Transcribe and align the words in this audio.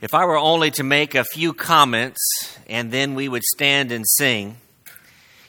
If 0.00 0.14
I 0.14 0.26
were 0.26 0.38
only 0.38 0.70
to 0.72 0.84
make 0.84 1.16
a 1.16 1.24
few 1.24 1.52
comments 1.52 2.20
and 2.68 2.92
then 2.92 3.16
we 3.16 3.28
would 3.28 3.42
stand 3.42 3.90
and 3.90 4.06
sing, 4.06 4.58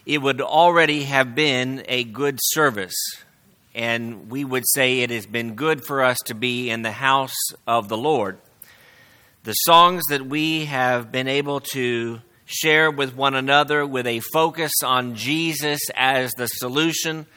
it 0.07 0.23
would 0.23 0.41
already 0.41 1.03
have 1.03 1.35
been 1.35 1.83
a 1.87 2.03
good 2.03 2.39
service. 2.41 2.95
And 3.75 4.31
we 4.31 4.43
would 4.43 4.63
say 4.69 5.01
it 5.01 5.11
has 5.11 5.27
been 5.27 5.53
good 5.53 5.85
for 5.85 6.03
us 6.03 6.17
to 6.25 6.33
be 6.33 6.71
in 6.71 6.81
the 6.81 6.91
house 6.91 7.35
of 7.67 7.89
the 7.89 7.97
Lord. 7.97 8.39
The 9.43 9.53
songs 9.53 10.03
that 10.09 10.25
we 10.25 10.65
have 10.65 11.11
been 11.11 11.27
able 11.27 11.59
to 11.73 12.19
share 12.45 12.89
with 12.89 13.15
one 13.15 13.35
another 13.35 13.85
with 13.85 14.07
a 14.07 14.19
focus 14.33 14.71
on 14.83 15.13
Jesus 15.13 15.79
as 15.95 16.31
the 16.31 16.47
solution 16.47 17.27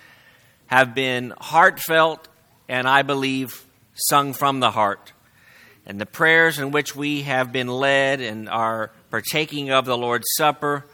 have 0.69 0.95
been 0.95 1.35
heartfelt 1.39 2.27
and 2.71 2.89
I 2.89 3.03
believe 3.03 3.67
sung 3.95 4.33
from 4.33 4.61
the 4.61 4.71
heart 4.71 5.13
and 5.87 6.01
the 6.01 6.07
prayers 6.07 6.59
in 6.59 6.71
which 6.71 6.95
we 6.95 7.23
have 7.23 7.53
been 7.53 7.69
led 7.69 8.21
and 8.21 8.49
are 8.49 8.91
partaking 9.11 9.71
of 9.71 9.85
the 9.85 9.97
Lord's 9.97 10.27
Supper 10.37 10.85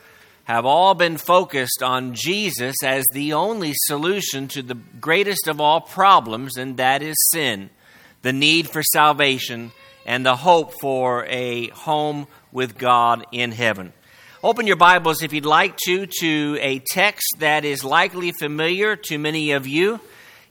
have 0.44 0.64
all 0.64 0.94
been 0.94 1.18
focused 1.18 1.82
on 1.82 2.14
Jesus 2.14 2.76
as 2.82 3.04
the 3.12 3.34
only 3.34 3.72
solution 3.74 4.48
to 4.48 4.62
the 4.62 4.78
greatest 4.98 5.46
of 5.46 5.60
all 5.60 5.80
problems, 5.80 6.56
and 6.56 6.78
that 6.78 7.02
is 7.02 7.16
sin, 7.30 7.68
the 8.22 8.32
need 8.32 8.68
for 8.70 8.82
salvation, 8.82 9.72
and 10.06 10.24
the 10.24 10.36
hope 10.36 10.72
for 10.80 11.26
a 11.26 11.68
home 11.68 12.26
with 12.50 12.78
God 12.78 13.26
in 13.30 13.52
heaven. 13.52 13.92
Open 14.42 14.66
your 14.66 14.76
Bibles, 14.76 15.22
if 15.22 15.34
you'd 15.34 15.44
like 15.44 15.76
to, 15.84 16.06
to 16.20 16.58
a 16.62 16.78
text 16.78 17.26
that 17.40 17.66
is 17.66 17.84
likely 17.84 18.32
familiar 18.32 18.96
to 18.96 19.18
many 19.18 19.50
of 19.50 19.66
you 19.66 20.00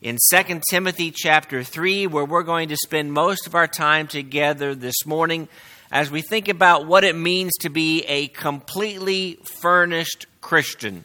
in 0.02 0.18
2 0.32 0.62
Timothy 0.70 1.12
chapter 1.12 1.64
3, 1.64 2.08
where 2.08 2.26
we're 2.26 2.44
going 2.44 2.70
to 2.70 2.78
spend 2.78 3.12
most 3.12 3.48
of 3.48 3.56
our 3.56 3.68
time 3.68 4.08
together 4.08 4.76
this 4.76 5.06
morning 5.06 5.48
as 5.92 6.12
we 6.12 6.22
think 6.22 6.48
about 6.48 6.86
what 6.86 7.04
it 7.04 7.16
means 7.16 7.52
to 7.62 7.70
be 7.70 8.04
a 8.04 8.28
completely 8.28 9.40
furnished 9.60 10.28
Christian. 10.42 11.04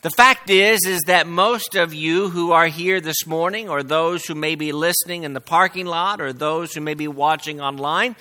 The 0.00 0.10
fact 0.10 0.48
is 0.48 0.80
is 0.86 1.02
that 1.06 1.26
most 1.26 1.74
of 1.74 1.92
you 1.92 2.30
who 2.30 2.52
are 2.52 2.66
here 2.66 3.00
this 3.00 3.26
morning 3.26 3.68
or 3.68 3.82
those 3.82 4.24
who 4.24 4.34
may 4.34 4.54
be 4.54 4.72
listening 4.72 5.24
in 5.24 5.34
the 5.34 5.40
parking 5.40 5.86
lot 5.86 6.20
or 6.20 6.32
those 6.32 6.74
who 6.74 6.80
may 6.80 6.94
be 6.94 7.08
watching 7.08 7.60
online 7.60 8.16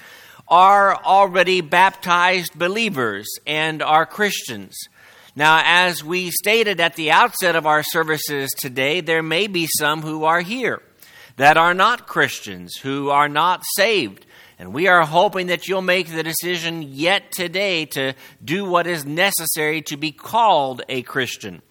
are 0.50 0.96
already 0.96 1.62
baptized 1.62 2.58
believers 2.58 3.28
and 3.48 3.82
are 3.82 4.06
Christians. 4.06 4.76
Now, 5.36 5.64
as 5.66 6.04
we 6.04 6.30
stated 6.30 6.80
at 6.80 6.96
the 6.96 7.10
outset 7.10 7.56
of 7.56 7.66
our 7.66 7.82
services 7.82 8.52
today, 8.52 9.02
there 9.02 9.24
may 9.24 9.48
be 9.48 9.68
some 9.80 10.04
who 10.04 10.26
are 10.26 10.42
here 10.42 10.82
that 11.38 11.58
are 11.58 11.74
not 11.74 12.06
Christians, 12.06 12.76
who 12.76 13.10
are 13.10 13.28
not 13.28 13.64
saved. 13.76 14.28
And 14.60 14.74
we 14.74 14.88
are 14.88 15.04
hoping 15.04 15.48
that 15.48 15.68
you'll 15.68 15.82
make 15.82 16.08
the 16.08 16.22
decision 16.22 16.84
yet 16.84 17.32
today 17.32 17.86
to 17.88 18.14
do 18.46 18.66
what 18.66 18.86
is 18.86 19.06
necessary 19.06 19.82
to 19.84 19.98
be 19.98 20.12
called 20.12 20.84
a 20.88 21.02
Christian. 21.02 21.64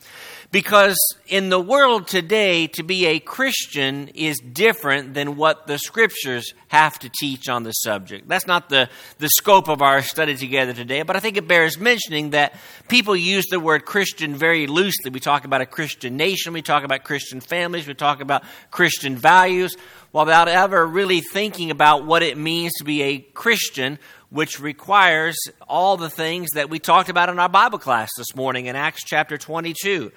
Because 0.53 0.99
in 1.29 1.49
the 1.49 1.59
world 1.59 2.07
today, 2.07 2.67
to 2.69 2.83
be 2.83 3.07
a 3.07 3.19
Christian 3.19 4.09
is 4.09 4.37
different 4.39 5.15
than 5.15 5.37
what 5.37 5.67
the 5.67 5.79
scriptures 5.79 6.53
have 6.69 6.99
to 6.99 7.09
teach 7.09 7.49
on 7.49 7.63
the 7.63 7.73
subject. 7.73 8.29
That's 8.29 8.47
not 8.47 8.69
the, 8.69 8.91
the 9.17 9.31
scope 9.39 9.71
of 9.71 9.81
our 9.81 10.03
study 10.03 10.37
together 10.37 10.75
today, 10.75 11.05
but 11.05 11.17
I 11.17 11.21
think 11.21 11.39
it 11.39 11.49
bears 11.49 11.79
mentioning 11.79 12.31
that 12.31 12.53
people 12.89 13.17
use 13.17 13.47
the 13.51 13.61
word 13.61 13.87
Christian 13.87 14.35
very 14.35 14.67
loosely. 14.67 15.11
We 15.11 15.21
talk 15.21 15.47
about 15.47 15.63
a 15.63 15.67
Christian 15.67 16.19
nation, 16.19 16.53
we 16.53 16.61
talk 16.61 16.85
about 16.85 17.03
Christian 17.03 17.41
families, 17.41 17.89
we 17.89 17.95
talk 17.95 18.21
about 18.21 18.45
Christian 18.71 19.17
values, 19.17 19.75
without 20.13 20.49
ever 20.49 20.87
really 20.87 21.23
thinking 21.23 21.71
about 21.71 22.05
what 22.05 22.23
it 22.23 22.37
means 22.37 22.75
to 22.75 22.85
be 22.85 23.01
a 23.01 23.21
Christian 23.21 23.99
which 24.29 24.61
requires 24.61 25.39
all 25.67 25.97
the 25.97 26.11
things 26.11 26.51
that 26.51 26.69
we 26.69 26.79
talked 26.79 27.09
about 27.09 27.31
in 27.31 27.39
our 27.39 27.49
Bible 27.49 27.79
class 27.79 28.11
this 28.19 28.37
morning 28.37 28.67
in 28.67 28.77
Acts 28.77 29.03
chapter 29.03 29.39
22 29.39 30.13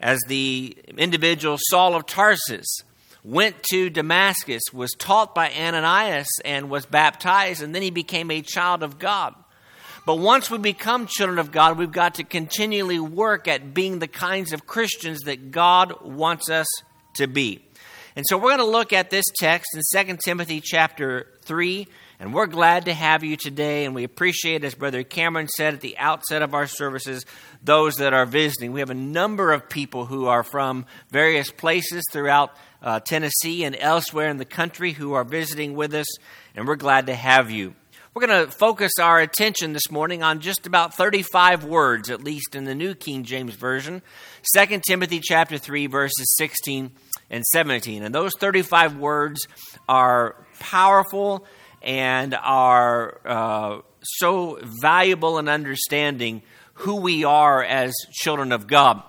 as 0.00 0.20
the 0.26 0.76
individual 0.96 1.56
Saul 1.58 1.94
of 1.94 2.06
Tarsus 2.06 2.82
went 3.24 3.62
to 3.64 3.90
Damascus, 3.90 4.62
was 4.72 4.92
taught 4.92 5.34
by 5.34 5.50
Ananias, 5.50 6.28
and 6.44 6.70
was 6.70 6.86
baptized, 6.86 7.62
and 7.62 7.74
then 7.74 7.82
he 7.82 7.90
became 7.90 8.30
a 8.30 8.40
child 8.42 8.82
of 8.82 8.98
God. 8.98 9.34
But 10.06 10.16
once 10.16 10.50
we 10.50 10.56
become 10.56 11.06
children 11.06 11.38
of 11.38 11.52
God, 11.52 11.76
we've 11.76 11.92
got 11.92 12.14
to 12.14 12.24
continually 12.24 12.98
work 12.98 13.46
at 13.46 13.74
being 13.74 13.98
the 13.98 14.08
kinds 14.08 14.52
of 14.52 14.66
Christians 14.66 15.20
that 15.22 15.50
God 15.50 16.00
wants 16.02 16.48
us 16.48 16.66
to 17.14 17.26
be. 17.26 17.62
And 18.16 18.24
so 18.26 18.38
we're 18.38 18.56
going 18.56 18.58
to 18.58 18.64
look 18.64 18.92
at 18.92 19.10
this 19.10 19.26
text 19.38 19.76
in 19.76 20.06
2 20.06 20.16
Timothy 20.24 20.62
chapter 20.64 21.26
3 21.42 21.86
and 22.20 22.34
we're 22.34 22.46
glad 22.46 22.86
to 22.86 22.94
have 22.94 23.22
you 23.22 23.36
today, 23.36 23.84
and 23.84 23.94
we 23.94 24.02
appreciate, 24.02 24.64
as 24.64 24.74
Brother 24.74 25.04
Cameron 25.04 25.46
said 25.46 25.74
at 25.74 25.80
the 25.80 25.96
outset 25.98 26.42
of 26.42 26.52
our 26.52 26.66
services, 26.66 27.24
those 27.62 27.96
that 27.96 28.12
are 28.12 28.26
visiting. 28.26 28.72
We 28.72 28.80
have 28.80 28.90
a 28.90 28.94
number 28.94 29.52
of 29.52 29.68
people 29.68 30.04
who 30.04 30.26
are 30.26 30.42
from 30.42 30.86
various 31.10 31.52
places 31.52 32.02
throughout 32.10 32.56
uh, 32.82 32.98
Tennessee 33.00 33.62
and 33.62 33.76
elsewhere 33.78 34.28
in 34.30 34.38
the 34.38 34.44
country 34.44 34.92
who 34.92 35.12
are 35.12 35.22
visiting 35.22 35.74
with 35.74 35.94
us, 35.94 36.06
and 36.56 36.66
we're 36.66 36.74
glad 36.74 37.06
to 37.06 37.14
have 37.14 37.52
you. 37.52 37.74
We're 38.14 38.26
going 38.26 38.46
to 38.46 38.50
focus 38.50 38.94
our 39.00 39.20
attention 39.20 39.72
this 39.72 39.92
morning 39.92 40.24
on 40.24 40.40
just 40.40 40.66
about 40.66 40.94
35 40.94 41.62
words, 41.62 42.10
at 42.10 42.24
least 42.24 42.56
in 42.56 42.64
the 42.64 42.74
New 42.74 42.96
King 42.96 43.22
James 43.22 43.54
Version. 43.54 44.02
2 44.56 44.80
Timothy 44.84 45.20
chapter 45.22 45.56
3, 45.56 45.86
verses 45.86 46.34
16 46.36 46.90
and 47.30 47.44
17. 47.44 48.02
And 48.02 48.12
those 48.12 48.32
35 48.40 48.96
words 48.96 49.46
are 49.88 50.34
powerful 50.58 51.46
and 51.88 52.34
are 52.34 53.18
uh, 53.24 53.80
so 54.02 54.58
valuable 54.62 55.38
in 55.38 55.48
understanding 55.48 56.42
who 56.74 56.96
we 56.96 57.24
are 57.24 57.64
as 57.64 57.94
children 58.12 58.52
of 58.52 58.66
God. 58.66 59.02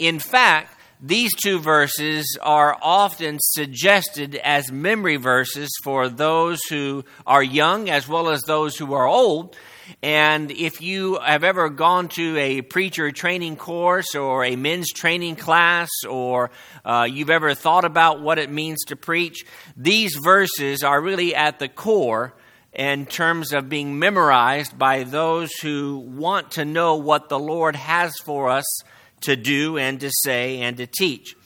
In 0.00 0.18
fact, 0.18 0.76
these 1.06 1.34
two 1.34 1.58
verses 1.58 2.38
are 2.40 2.78
often 2.80 3.38
suggested 3.38 4.36
as 4.36 4.72
memory 4.72 5.16
verses 5.16 5.68
for 5.82 6.08
those 6.08 6.60
who 6.70 7.04
are 7.26 7.42
young 7.42 7.90
as 7.90 8.08
well 8.08 8.30
as 8.30 8.40
those 8.44 8.78
who 8.78 8.94
are 8.94 9.06
old. 9.06 9.54
And 10.02 10.50
if 10.50 10.80
you 10.80 11.18
have 11.18 11.44
ever 11.44 11.68
gone 11.68 12.08
to 12.08 12.38
a 12.38 12.62
preacher 12.62 13.10
training 13.10 13.56
course 13.56 14.14
or 14.14 14.46
a 14.46 14.56
men's 14.56 14.90
training 14.92 15.36
class, 15.36 15.90
or 16.08 16.50
uh, 16.86 17.06
you've 17.10 17.28
ever 17.28 17.52
thought 17.52 17.84
about 17.84 18.22
what 18.22 18.38
it 18.38 18.48
means 18.48 18.82
to 18.86 18.96
preach, 18.96 19.44
these 19.76 20.16
verses 20.16 20.82
are 20.82 21.02
really 21.02 21.34
at 21.34 21.58
the 21.58 21.68
core 21.68 22.32
in 22.72 23.04
terms 23.04 23.52
of 23.52 23.68
being 23.68 23.98
memorized 23.98 24.78
by 24.78 25.02
those 25.02 25.52
who 25.60 25.98
want 25.98 26.52
to 26.52 26.64
know 26.64 26.94
what 26.94 27.28
the 27.28 27.38
Lord 27.38 27.76
has 27.76 28.16
for 28.24 28.48
us 28.48 28.64
to 29.22 29.36
do 29.36 29.78
and 29.78 30.00
to 30.00 30.10
say 30.22 30.60
and 30.60 30.76
to 30.76 30.86
teach. 30.86 31.36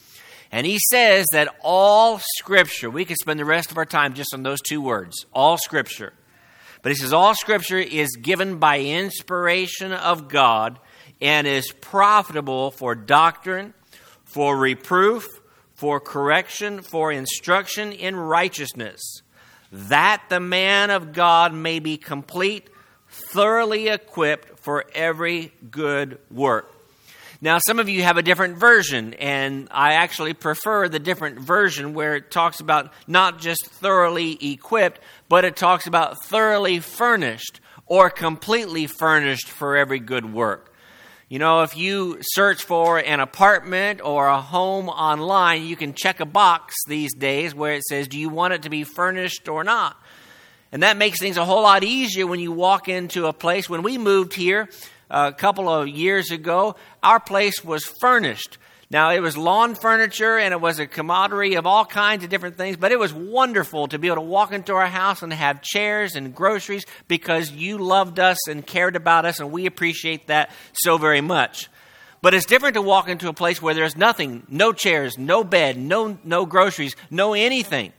And 0.51 0.67
he 0.67 0.79
says 0.91 1.27
that 1.33 1.55
all 1.62 2.21
scripture, 2.39 2.91
we 2.91 3.05
could 3.05 3.19
spend 3.21 3.39
the 3.39 3.45
rest 3.45 3.71
of 3.71 3.77
our 3.77 3.84
time 3.84 4.15
just 4.15 4.33
on 4.33 4.43
those 4.43 4.61
two 4.61 4.81
words, 4.81 5.27
all 5.33 5.59
scripture. 5.59 6.12
But 6.83 6.93
he 6.93 6.97
says 6.97 7.12
all 7.12 7.34
scripture 7.34 7.79
is 7.79 8.17
given 8.17 8.59
by 8.59 8.81
inspiration 8.81 9.93
of 9.93 10.29
God 10.29 10.79
and 11.21 11.47
is 11.47 11.73
profitable 11.73 12.71
for 12.71 12.95
doctrine, 12.95 13.75
for 14.25 14.56
reproof, 14.56 15.27
for 15.75 16.00
correction, 16.00 16.83
for 16.83 17.12
instruction 17.12 17.93
in 17.93 18.17
righteousness 18.17 19.23
that 19.73 20.23
the 20.29 20.41
man 20.41 20.91
of 20.91 21.12
God 21.12 21.53
may 21.53 21.79
be 21.79 21.97
complete, 21.97 22.69
thoroughly 23.09 23.89
equipped 23.89 24.59
for 24.61 24.85
every 24.95 25.53
good 25.71 26.19
work. 26.31 26.73
Now, 27.40 27.58
some 27.58 27.79
of 27.79 27.88
you 27.88 28.02
have 28.02 28.17
a 28.17 28.23
different 28.23 28.58
version, 28.58 29.14
and 29.14 29.69
I 29.70 29.93
actually 29.93 30.35
prefer 30.35 30.88
the 30.88 30.99
different 30.99 31.38
version 31.38 31.94
where 31.94 32.17
it 32.17 32.32
talks 32.32 32.58
about 32.58 32.93
not 33.06 33.38
just 33.38 33.64
thoroughly 33.64 34.52
equipped, 34.52 35.00
but 35.29 35.44
it 35.44 35.55
talks 35.55 35.87
about 35.87 36.20
thoroughly 36.25 36.81
furnished 36.81 37.61
or 37.87 38.11
completely 38.11 38.88
furnished 38.88 39.49
for 39.49 39.76
every 39.76 40.00
good 40.00 40.32
work. 40.32 40.75
You 41.29 41.38
know, 41.38 41.62
if 41.62 41.76
you 41.76 42.19
search 42.23 42.64
for 42.64 42.99
an 42.99 43.20
apartment 43.20 44.00
or 44.02 44.26
a 44.26 44.40
home 44.40 44.88
online, 44.88 45.64
you 45.64 45.76
can 45.76 45.94
check 45.94 46.19
a 46.19 46.26
box 46.26 46.75
these 46.88 47.14
days 47.14 47.55
where 47.55 47.75
it 47.75 47.85
says, 47.85 48.08
Do 48.08 48.19
you 48.19 48.31
want 48.31 48.55
it 48.55 48.62
to 48.62 48.70
be 48.70 48.82
furnished 48.82 49.49
or 49.49 49.62
not? 49.62 49.96
And 50.73 50.82
that 50.82 50.96
makes 50.96 51.20
things 51.20 51.37
a 51.37 51.44
whole 51.44 51.62
lot 51.62 51.85
easier 51.85 52.26
when 52.26 52.40
you 52.40 52.50
walk 52.50 52.88
into 52.88 53.26
a 53.26 53.32
place. 53.32 53.70
When 53.70 53.82
we 53.82 53.96
moved 53.96 54.35
here 54.35 54.69
a 55.10 55.32
couple 55.32 55.69
of 55.69 55.88
years 55.88 56.31
ago, 56.31 56.76
our 57.02 57.20
place 57.20 57.64
was 57.64 57.84
furnished. 58.00 58.58
Now, 58.90 59.10
it 59.10 59.20
was 59.20 59.37
lawn 59.37 59.75
furniture 59.75 60.38
and 60.38 60.52
it 60.52 60.60
was 60.60 60.78
a 60.78 60.87
camaraderie 60.87 61.55
of 61.55 61.66
all 61.66 61.84
kinds 61.84 62.25
of 62.25 62.31
different 62.31 62.56
things, 62.56 62.78
but 62.78 62.90
it 62.90 62.99
was 62.99 63.12
wonderful 63.12 63.87
to 63.88 63.99
be 63.99 64.06
able 64.06 64.16
to 64.16 64.22
walk 64.22 64.50
into 64.50 64.72
our 64.75 64.87
house 64.87 65.22
and 65.22 65.31
have 65.31 65.60
chairs 65.60 66.16
and 66.16 66.34
groceries 66.34 66.87
because 67.06 67.50
you 67.50 67.76
loved 67.76 68.19
us 68.19 68.49
and 68.49 68.66
cared 68.66 68.96
about 68.96 69.26
us, 69.26 69.40
and 69.40 69.52
we 69.52 69.66
appreciate 69.66 70.28
that 70.28 70.50
so 70.72 70.96
very 70.96 71.20
much. 71.20 71.69
But 72.22 72.32
it's 72.32 72.46
different 72.46 72.75
to 72.75 72.82
walk 72.82 73.08
into 73.08 73.28
a 73.28 73.34
place 73.34 73.61
where 73.61 73.75
there's 73.75 73.96
nothing 73.96 74.44
no 74.49 74.72
chairs, 74.72 75.19
no 75.19 75.44
bed, 75.44 75.76
no, 75.76 76.19
no 76.25 76.46
groceries, 76.46 76.96
no 77.11 77.34
anything. 77.34 77.93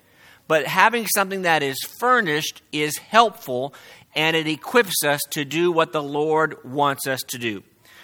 But 0.48 0.66
having 0.66 1.06
something 1.06 1.44
that 1.44 1.62
is 1.62 1.78
furnished 2.00 2.64
is 2.72 2.98
helpful, 2.98 3.76
and 4.16 4.36
it 4.36 4.48
equips 4.48 5.04
us 5.04 5.22
to 5.32 5.46
do 5.46 5.72
what 5.72 5.92
the 5.92 6.04
Lord 6.04 6.64
wants 6.64 7.08
us 7.08 7.22
to 7.30 7.38
do. 7.38 7.64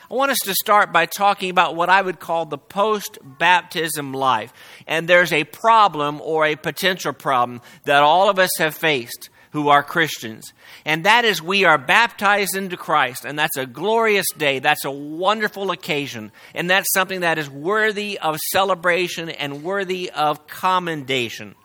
I 0.09 0.13
want 0.13 0.31
us 0.31 0.37
to 0.45 0.53
start 0.53 0.93
by 0.93 1.07
talking 1.07 1.49
about 1.49 1.75
what 1.75 1.89
I 1.89 2.01
would 2.01 2.19
call 2.19 2.45
the 2.45 2.59
post 2.59 3.17
baptism 3.23 4.13
life. 4.13 4.53
And 4.85 5.07
there's 5.07 5.33
a 5.33 5.45
problem 5.45 6.21
or 6.21 6.45
a 6.45 6.55
potential 6.55 7.11
problem 7.11 7.61
that 7.85 8.03
all 8.03 8.29
of 8.29 8.37
us 8.37 8.51
have 8.59 8.75
faced 8.75 9.29
who 9.55 9.69
are 9.69 9.81
Christians. 9.81 10.53
And 10.83 11.05
that 11.05 11.25
is 11.25 11.41
we 11.41 11.63
are 11.63 11.77
baptized 11.77 12.55
into 12.55 12.77
Christ. 12.77 13.25
And 13.25 13.39
that's 13.39 13.57
a 13.57 13.65
glorious 13.65 14.25
day. 14.37 14.59
That's 14.59 14.85
a 14.85 14.91
wonderful 14.91 15.71
occasion. 15.71 16.31
And 16.53 16.69
that's 16.69 16.91
something 16.93 17.21
that 17.21 17.39
is 17.39 17.49
worthy 17.49 18.19
of 18.19 18.37
celebration 18.51 19.29
and 19.29 19.63
worthy 19.63 20.11
of 20.11 20.45
commendation. 20.45 21.55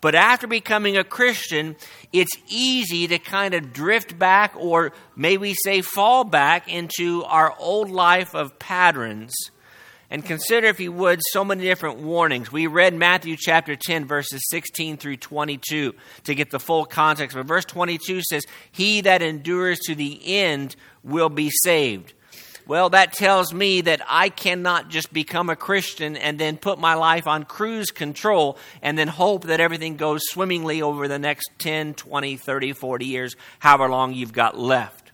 But 0.00 0.14
after 0.14 0.46
becoming 0.46 0.96
a 0.96 1.04
Christian, 1.04 1.76
it's 2.12 2.36
easy 2.48 3.06
to 3.08 3.18
kind 3.18 3.54
of 3.54 3.72
drift 3.72 4.18
back, 4.18 4.54
or 4.56 4.92
may 5.14 5.36
we 5.36 5.54
say 5.54 5.82
fall 5.82 6.24
back, 6.24 6.68
into 6.68 7.24
our 7.24 7.54
old 7.58 7.90
life 7.90 8.34
of 8.34 8.58
patterns. 8.58 9.34
And 10.08 10.24
consider, 10.24 10.68
if 10.68 10.78
you 10.78 10.92
would, 10.92 11.20
so 11.32 11.44
many 11.44 11.64
different 11.64 11.98
warnings. 11.98 12.52
We 12.52 12.68
read 12.68 12.94
Matthew 12.94 13.36
chapter 13.36 13.74
10, 13.74 14.04
verses 14.04 14.40
16 14.50 14.98
through 14.98 15.16
22 15.16 15.94
to 16.24 16.34
get 16.34 16.50
the 16.50 16.60
full 16.60 16.84
context. 16.84 17.36
But 17.36 17.46
verse 17.46 17.64
22 17.64 18.22
says, 18.22 18.44
He 18.70 19.00
that 19.00 19.20
endures 19.20 19.80
to 19.86 19.96
the 19.96 20.20
end 20.24 20.76
will 21.02 21.28
be 21.28 21.50
saved. 21.50 22.12
Well, 22.68 22.90
that 22.90 23.12
tells 23.12 23.54
me 23.54 23.82
that 23.82 24.00
I 24.08 24.28
cannot 24.28 24.88
just 24.88 25.12
become 25.12 25.50
a 25.50 25.56
Christian 25.56 26.16
and 26.16 26.36
then 26.36 26.56
put 26.56 26.80
my 26.80 26.94
life 26.94 27.28
on 27.28 27.44
cruise 27.44 27.92
control 27.92 28.58
and 28.82 28.98
then 28.98 29.06
hope 29.06 29.44
that 29.44 29.60
everything 29.60 29.96
goes 29.96 30.22
swimmingly 30.24 30.82
over 30.82 31.06
the 31.06 31.18
next 31.18 31.48
10, 31.58 31.94
20, 31.94 32.36
30, 32.36 32.72
40 32.72 33.06
years, 33.06 33.36
however 33.60 33.88
long 33.88 34.14
you've 34.14 34.32
got 34.32 34.58
left. 34.58 35.12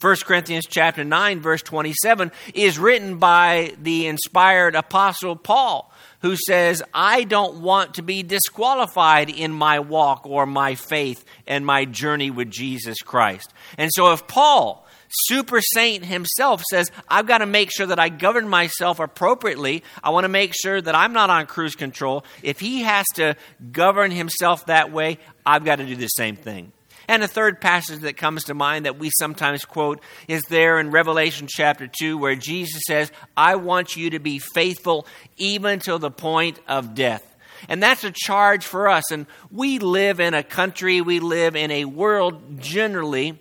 1 0.00 0.16
Corinthians 0.24 0.66
chapter 0.66 1.04
9 1.04 1.40
verse 1.40 1.62
27 1.62 2.30
is 2.54 2.78
written 2.78 3.18
by 3.18 3.72
the 3.80 4.06
inspired 4.06 4.74
apostle 4.74 5.36
Paul 5.36 5.90
who 6.20 6.36
says, 6.36 6.82
I 6.94 7.24
don't 7.24 7.60
want 7.60 7.94
to 7.94 8.02
be 8.02 8.22
disqualified 8.22 9.30
in 9.30 9.52
my 9.52 9.80
walk 9.80 10.26
or 10.26 10.46
my 10.46 10.74
faith 10.74 11.24
and 11.46 11.64
my 11.64 11.84
journey 11.84 12.30
with 12.30 12.50
Jesus 12.50 12.98
Christ. 13.02 13.52
And 13.76 13.90
so 13.94 14.12
if 14.12 14.26
Paul 14.26 14.85
super 15.24 15.60
saint 15.60 16.04
himself 16.04 16.62
says, 16.70 16.90
I've 17.08 17.26
got 17.26 17.38
to 17.38 17.46
make 17.46 17.70
sure 17.72 17.86
that 17.86 17.98
I 17.98 18.08
govern 18.08 18.48
myself 18.48 19.00
appropriately. 19.00 19.82
I 20.02 20.10
want 20.10 20.24
to 20.24 20.28
make 20.28 20.54
sure 20.54 20.80
that 20.80 20.94
I'm 20.94 21.12
not 21.12 21.30
on 21.30 21.46
cruise 21.46 21.76
control. 21.76 22.24
If 22.42 22.60
he 22.60 22.82
has 22.82 23.06
to 23.14 23.36
govern 23.72 24.10
himself 24.10 24.66
that 24.66 24.92
way, 24.92 25.18
I've 25.44 25.64
got 25.64 25.76
to 25.76 25.86
do 25.86 25.96
the 25.96 26.08
same 26.08 26.36
thing. 26.36 26.72
And 27.08 27.22
a 27.22 27.28
third 27.28 27.60
passage 27.60 28.00
that 28.00 28.16
comes 28.16 28.44
to 28.44 28.54
mind 28.54 28.84
that 28.84 28.98
we 28.98 29.10
sometimes 29.18 29.64
quote 29.64 30.00
is 30.26 30.42
there 30.48 30.80
in 30.80 30.90
Revelation 30.90 31.46
chapter 31.48 31.86
2, 31.86 32.18
where 32.18 32.34
Jesus 32.34 32.82
says, 32.86 33.12
I 33.36 33.56
want 33.56 33.96
you 33.96 34.10
to 34.10 34.18
be 34.18 34.38
faithful 34.38 35.06
even 35.36 35.78
till 35.78 35.98
the 35.98 36.10
point 36.10 36.58
of 36.66 36.94
death. 36.94 37.22
And 37.68 37.82
that's 37.82 38.04
a 38.04 38.12
charge 38.12 38.66
for 38.66 38.88
us. 38.88 39.10
And 39.10 39.26
we 39.50 39.78
live 39.78 40.20
in 40.20 40.34
a 40.34 40.42
country, 40.42 41.00
we 41.00 41.20
live 41.20 41.56
in 41.56 41.70
a 41.70 41.84
world 41.84 42.60
generally 42.60 43.38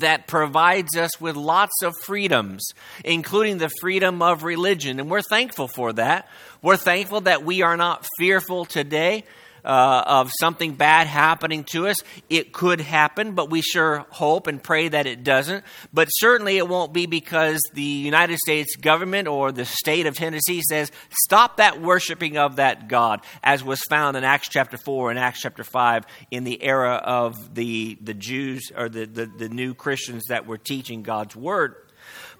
that 0.00 0.26
provides 0.26 0.96
us 0.96 1.20
with 1.20 1.36
lots 1.36 1.82
of 1.82 1.94
freedoms, 2.04 2.66
including 3.04 3.58
the 3.58 3.70
freedom 3.80 4.22
of 4.22 4.44
religion. 4.44 5.00
And 5.00 5.10
we're 5.10 5.22
thankful 5.22 5.68
for 5.68 5.92
that. 5.94 6.28
We're 6.60 6.76
thankful 6.76 7.22
that 7.22 7.44
we 7.44 7.62
are 7.62 7.76
not 7.76 8.06
fearful 8.18 8.64
today 8.64 9.24
uh, 9.64 10.04
of 10.06 10.30
something 10.38 10.74
bad 10.74 11.06
happening 11.06 11.64
to 11.64 11.88
us. 11.88 11.96
It 12.28 12.52
could 12.52 12.80
happen, 12.80 13.32
but 13.32 13.50
we 13.50 13.62
sure 13.62 14.06
hope 14.10 14.46
and 14.46 14.62
pray 14.62 14.88
that 14.88 15.06
it 15.06 15.24
doesn't. 15.24 15.64
But 15.92 16.08
certainly 16.08 16.56
it 16.58 16.68
won't 16.68 16.92
be 16.92 17.06
because 17.06 17.60
the 17.74 17.82
United 17.82 18.38
States 18.38 18.76
government 18.76 19.28
or 19.28 19.52
the 19.52 19.64
state 19.64 20.06
of 20.06 20.14
Tennessee 20.14 20.62
says, 20.68 20.90
stop 21.10 21.58
that 21.58 21.80
worshiping 21.80 22.38
of 22.38 22.56
that 22.56 22.88
God, 22.88 23.20
as 23.42 23.62
was 23.62 23.80
found 23.88 24.16
in 24.16 24.24
Acts 24.24 24.48
chapter 24.48 24.76
4 24.76 25.10
and 25.10 25.18
Acts 25.18 25.40
chapter 25.40 25.64
5 25.64 26.04
in 26.30 26.44
the 26.44 26.62
era 26.62 26.94
of 26.94 27.54
the, 27.54 27.98
the 28.00 28.14
Jews 28.14 28.70
or 28.76 28.88
the, 28.88 29.06
the, 29.06 29.26
the 29.26 29.48
new 29.48 29.74
Christians 29.74 30.24
that 30.28 30.46
were 30.46 30.58
teaching 30.58 31.02
God's 31.02 31.36
word. 31.36 31.76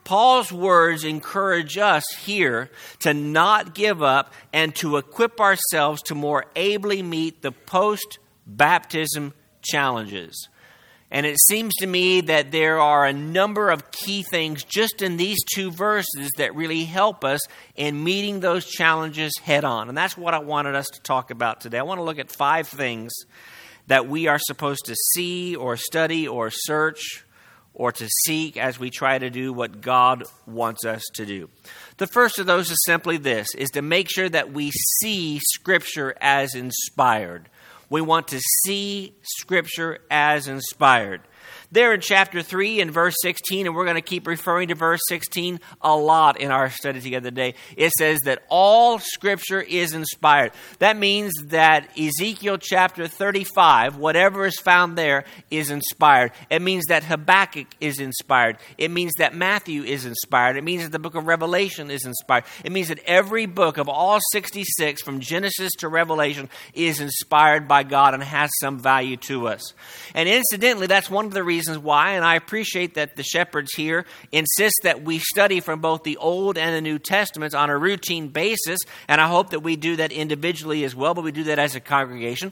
Paul's 0.04 0.52
words 0.52 1.04
encourage 1.04 1.78
us 1.78 2.04
here 2.25 2.70
to 3.00 3.14
not 3.14 3.75
give 3.75 4.02
up 4.02 4.32
and 4.52 4.75
to 4.76 4.96
equip 4.96 5.40
ourselves 5.40 6.02
to 6.02 6.14
more 6.14 6.46
ably 6.56 7.02
meet 7.02 7.43
the 7.43 7.52
post 7.52 8.19
baptism 8.46 9.32
challenges. 9.62 10.49
And 11.12 11.26
it 11.26 11.38
seems 11.38 11.75
to 11.76 11.87
me 11.87 12.22
that 12.22 12.52
there 12.52 12.81
are 12.81 13.04
a 13.04 13.12
number 13.12 13.69
of 13.69 13.90
key 13.90 14.22
things 14.22 14.64
just 14.64 15.02
in 15.02 15.19
these 15.19 15.38
two 15.54 15.70
verses 15.70 16.31
that 16.38 16.55
really 16.55 16.84
help 16.84 17.22
us 17.22 17.40
in 17.76 18.02
meeting 18.02 18.40
those 18.40 18.64
challenges 18.64 19.32
head 19.43 19.62
on. 19.62 19.90
And 19.90 19.96
that's 19.96 20.16
what 20.16 20.32
I 20.32 20.38
wanted 20.38 20.75
us 20.75 20.87
to 20.94 21.02
talk 21.02 21.31
about 21.31 21.60
today. 21.60 21.78
I 21.78 21.82
want 21.82 21.98
to 21.98 22.02
look 22.02 22.19
at 22.19 22.32
five 22.32 22.66
things 22.66 23.12
that 23.88 24.08
we 24.08 24.26
are 24.26 24.38
supposed 24.38 24.87
to 24.87 24.96
see 25.14 25.55
or 25.55 25.76
study 25.76 26.26
or 26.26 26.50
search 26.50 27.25
or 27.74 27.92
to 27.92 28.08
seek 28.24 28.56
as 28.56 28.78
we 28.78 28.90
try 28.90 29.19
to 29.19 29.30
do 29.30 29.52
what 29.52 29.80
God 29.80 30.24
wants 30.46 30.84
us 30.84 31.02
to 31.14 31.24
do. 31.24 31.48
The 31.96 32.06
first 32.06 32.38
of 32.38 32.46
those 32.46 32.70
is 32.70 32.82
simply 32.84 33.16
this 33.16 33.48
is 33.56 33.70
to 33.70 33.82
make 33.82 34.10
sure 34.10 34.28
that 34.28 34.52
we 34.52 34.70
see 35.00 35.40
scripture 35.42 36.14
as 36.20 36.54
inspired. 36.54 37.48
We 37.88 38.00
want 38.00 38.28
to 38.28 38.40
see 38.64 39.14
scripture 39.22 39.98
as 40.10 40.48
inspired 40.48 41.22
there 41.72 41.94
in 41.94 42.00
chapter 42.02 42.42
3 42.42 42.82
and 42.82 42.90
verse 42.90 43.14
16, 43.22 43.66
and 43.66 43.74
we're 43.74 43.86
going 43.86 43.96
to 43.96 44.02
keep 44.02 44.26
referring 44.26 44.69
to 44.69 44.74
verse 44.74 45.00
16 45.08 45.58
a 45.80 45.96
lot 45.96 46.38
in 46.38 46.50
our 46.50 46.69
study 46.69 47.00
together 47.00 47.30
today. 47.30 47.54
It 47.76 47.92
says 47.98 48.20
that 48.24 48.42
all 48.48 48.98
scripture 48.98 49.60
is 49.60 49.94
inspired. 49.94 50.52
That 50.80 50.98
means 50.98 51.32
that 51.46 51.88
Ezekiel 51.98 52.58
chapter 52.58 53.08
35, 53.08 53.96
whatever 53.96 54.44
is 54.44 54.58
found 54.60 54.98
there, 54.98 55.24
is 55.50 55.70
inspired. 55.70 56.32
It 56.50 56.60
means 56.60 56.84
that 56.88 57.04
Habakkuk 57.04 57.69
is 57.80 58.00
inspired. 58.00 58.58
It 58.76 58.90
means 58.90 59.12
that 59.16 59.34
Matthew 59.34 59.82
is 59.82 60.04
inspired. 60.04 60.58
It 60.58 60.64
means 60.64 60.82
that 60.82 60.92
the 60.92 60.98
book 60.98 61.14
of 61.14 61.26
Revelation 61.26 61.90
is 61.90 62.04
inspired. 62.04 62.44
It 62.64 62.72
means 62.72 62.88
that 62.88 63.00
every 63.06 63.46
book 63.46 63.79
of 63.79 63.88
all 63.88 64.20
66, 64.32 65.00
from 65.00 65.20
Genesis 65.20 65.72
to 65.79 65.88
Revelation, 65.88 66.50
is 66.74 67.00
inspired 67.00 67.67
by 67.67 67.82
God 67.82 68.12
and 68.12 68.22
has 68.22 68.50
some 68.60 68.79
value 68.79 69.17
to 69.29 69.48
us. 69.48 69.72
And 70.14 70.29
incidentally, 70.29 70.86
that's 70.86 71.08
one 71.08 71.24
of 71.24 71.32
the 71.32 71.43
reasons 71.43 71.61
reasons 71.62 71.78
why, 71.78 72.12
and 72.12 72.24
I 72.24 72.34
appreciate 72.34 72.94
that 72.94 73.14
the 73.14 73.22
shepherds 73.22 73.72
here 73.74 74.04
insist 74.32 74.74
that 74.82 75.02
we 75.04 75.20
study 75.20 75.60
from 75.60 75.81
both 75.81 76.02
the 76.02 76.16
Old 76.16 76.58
and 76.58 76.74
the 76.74 76.81
New 76.81 76.98
Testaments 76.98 77.54
on 77.54 77.70
a 77.70 77.78
routine 77.78 78.28
basis, 78.28 78.81
and 79.06 79.20
I 79.20 79.28
hope 79.28 79.50
that 79.50 79.60
we 79.60 79.76
do 79.76 79.96
that 79.96 80.10
individually 80.10 80.82
as 80.82 80.94
well, 80.94 81.14
but 81.14 81.22
we 81.22 81.31
do 81.31 81.44
that 81.44 81.60
as 81.60 81.76
a 81.76 81.81
congregation 81.81 82.50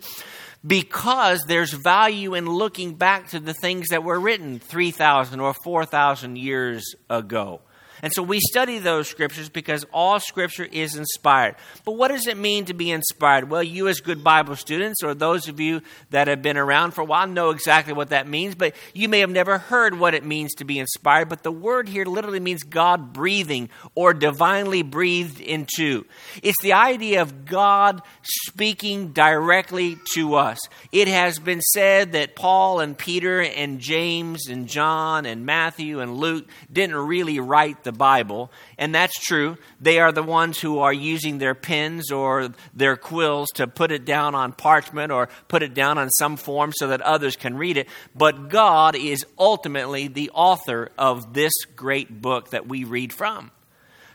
because 0.65 1.43
there's 1.49 1.73
value 1.73 2.35
in 2.35 2.47
looking 2.47 2.95
back 2.95 3.31
to 3.31 3.41
the 3.41 3.55
things 3.55 3.89
that 3.89 4.05
were 4.05 4.21
written 4.21 4.61
3,000 4.61 5.41
or 5.41 5.55
4,000 5.65 6.37
years 6.37 6.95
ago. 7.09 7.61
And 8.03 8.13
so 8.13 8.23
we 8.23 8.41
study 8.41 8.79
those 8.79 9.09
scriptures 9.09 9.49
because 9.49 9.85
all 9.93 10.21
scripture 10.21 10.65
is 10.65 10.97
inspired. 10.97 11.57
But 11.85 11.93
what 11.93 12.09
does 12.09 12.27
it 12.27 12.37
mean 12.37 12.67
to 12.67 12.75
be 12.75 12.91
inspired? 12.91 13.51
Well, 13.51 13.63
you, 13.63 13.89
as 13.89 14.01
good 14.01 14.25
Bible 14.25 14.57
students, 14.57 15.03
or 15.03 15.15
those 15.15 15.49
of 15.49 15.61
you 15.61 15.83
that 16.11 16.29
have 16.29 16.43
been 16.43 16.57
around 16.57 16.93
for 16.93 17.03
a 17.03 17.05
while, 17.05 17.27
know 17.27 17.51
exactly 17.51 17.93
what 17.93 18.11
that 18.11 18.29
means. 18.29 18.55
But 18.55 18.75
you 18.95 19.09
may 19.09 19.21
have 19.21 19.31
never 19.31 19.59
heard 19.59 19.99
what 19.99 20.15
it 20.15 20.25
means 20.25 20.55
to 20.55 20.65
be 20.65 20.79
inspired. 20.79 21.29
But 21.29 21.43
the 21.43 21.53
word 21.53 21.89
here 21.89 22.05
literally 22.05 22.41
means 22.41 22.63
God 22.63 23.13
breathing 23.13 23.69
or 23.95 24.15
divinely 24.15 24.83
breathed 24.83 25.41
into. 25.41 26.07
It's 26.43 26.61
the 26.63 26.73
idea 26.73 27.23
of 27.23 27.45
God 27.45 28.03
speaking 28.23 29.13
directly 29.13 29.99
to 30.15 30.35
us. 30.35 30.59
It 30.93 31.09
has 31.09 31.39
been 31.39 31.61
said 31.61 32.13
that 32.13 32.37
Paul 32.37 32.81
and 32.81 32.97
Peter 32.97 33.41
and 33.41 33.81
James 33.81 34.49
and 34.49 34.67
John 34.67 35.27
and 35.27 35.47
Matthew 35.47 36.01
and 36.01 36.17
Luke 36.17 36.47
didn't 36.73 36.97
really 36.97 37.41
write 37.41 37.85
the 37.85 37.90
the 37.91 37.99
Bible, 37.99 38.53
and 38.79 38.95
that's 38.95 39.19
true. 39.19 39.57
They 39.81 39.99
are 39.99 40.13
the 40.13 40.23
ones 40.23 40.61
who 40.61 40.79
are 40.79 40.93
using 40.93 41.39
their 41.39 41.55
pens 41.57 42.13
or 42.13 42.51
their 42.73 42.97
quills 42.97 43.49
to 43.55 43.67
put 43.67 43.91
it 43.91 44.05
down 44.05 44.35
on 44.37 44.53
parchment 44.53 45.11
or 45.11 45.29
put 45.49 45.63
it 45.63 45.75
down 45.75 45.99
on 45.99 46.09
some 46.11 46.37
form 46.37 46.73
so 46.73 46.89
that 46.89 47.01
others 47.01 47.35
can 47.37 47.57
read 47.57 47.77
it. 47.77 47.89
But 48.15 48.49
God 48.49 48.95
is 48.95 49.27
ultimately 49.39 50.07
the 50.07 50.31
author 50.31 50.91
of 50.97 51.35
this 51.35 51.53
great 51.75 52.23
book 52.23 52.51
that 52.51 52.69
we 52.69 52.85
read 52.85 53.13
from. 53.13 53.51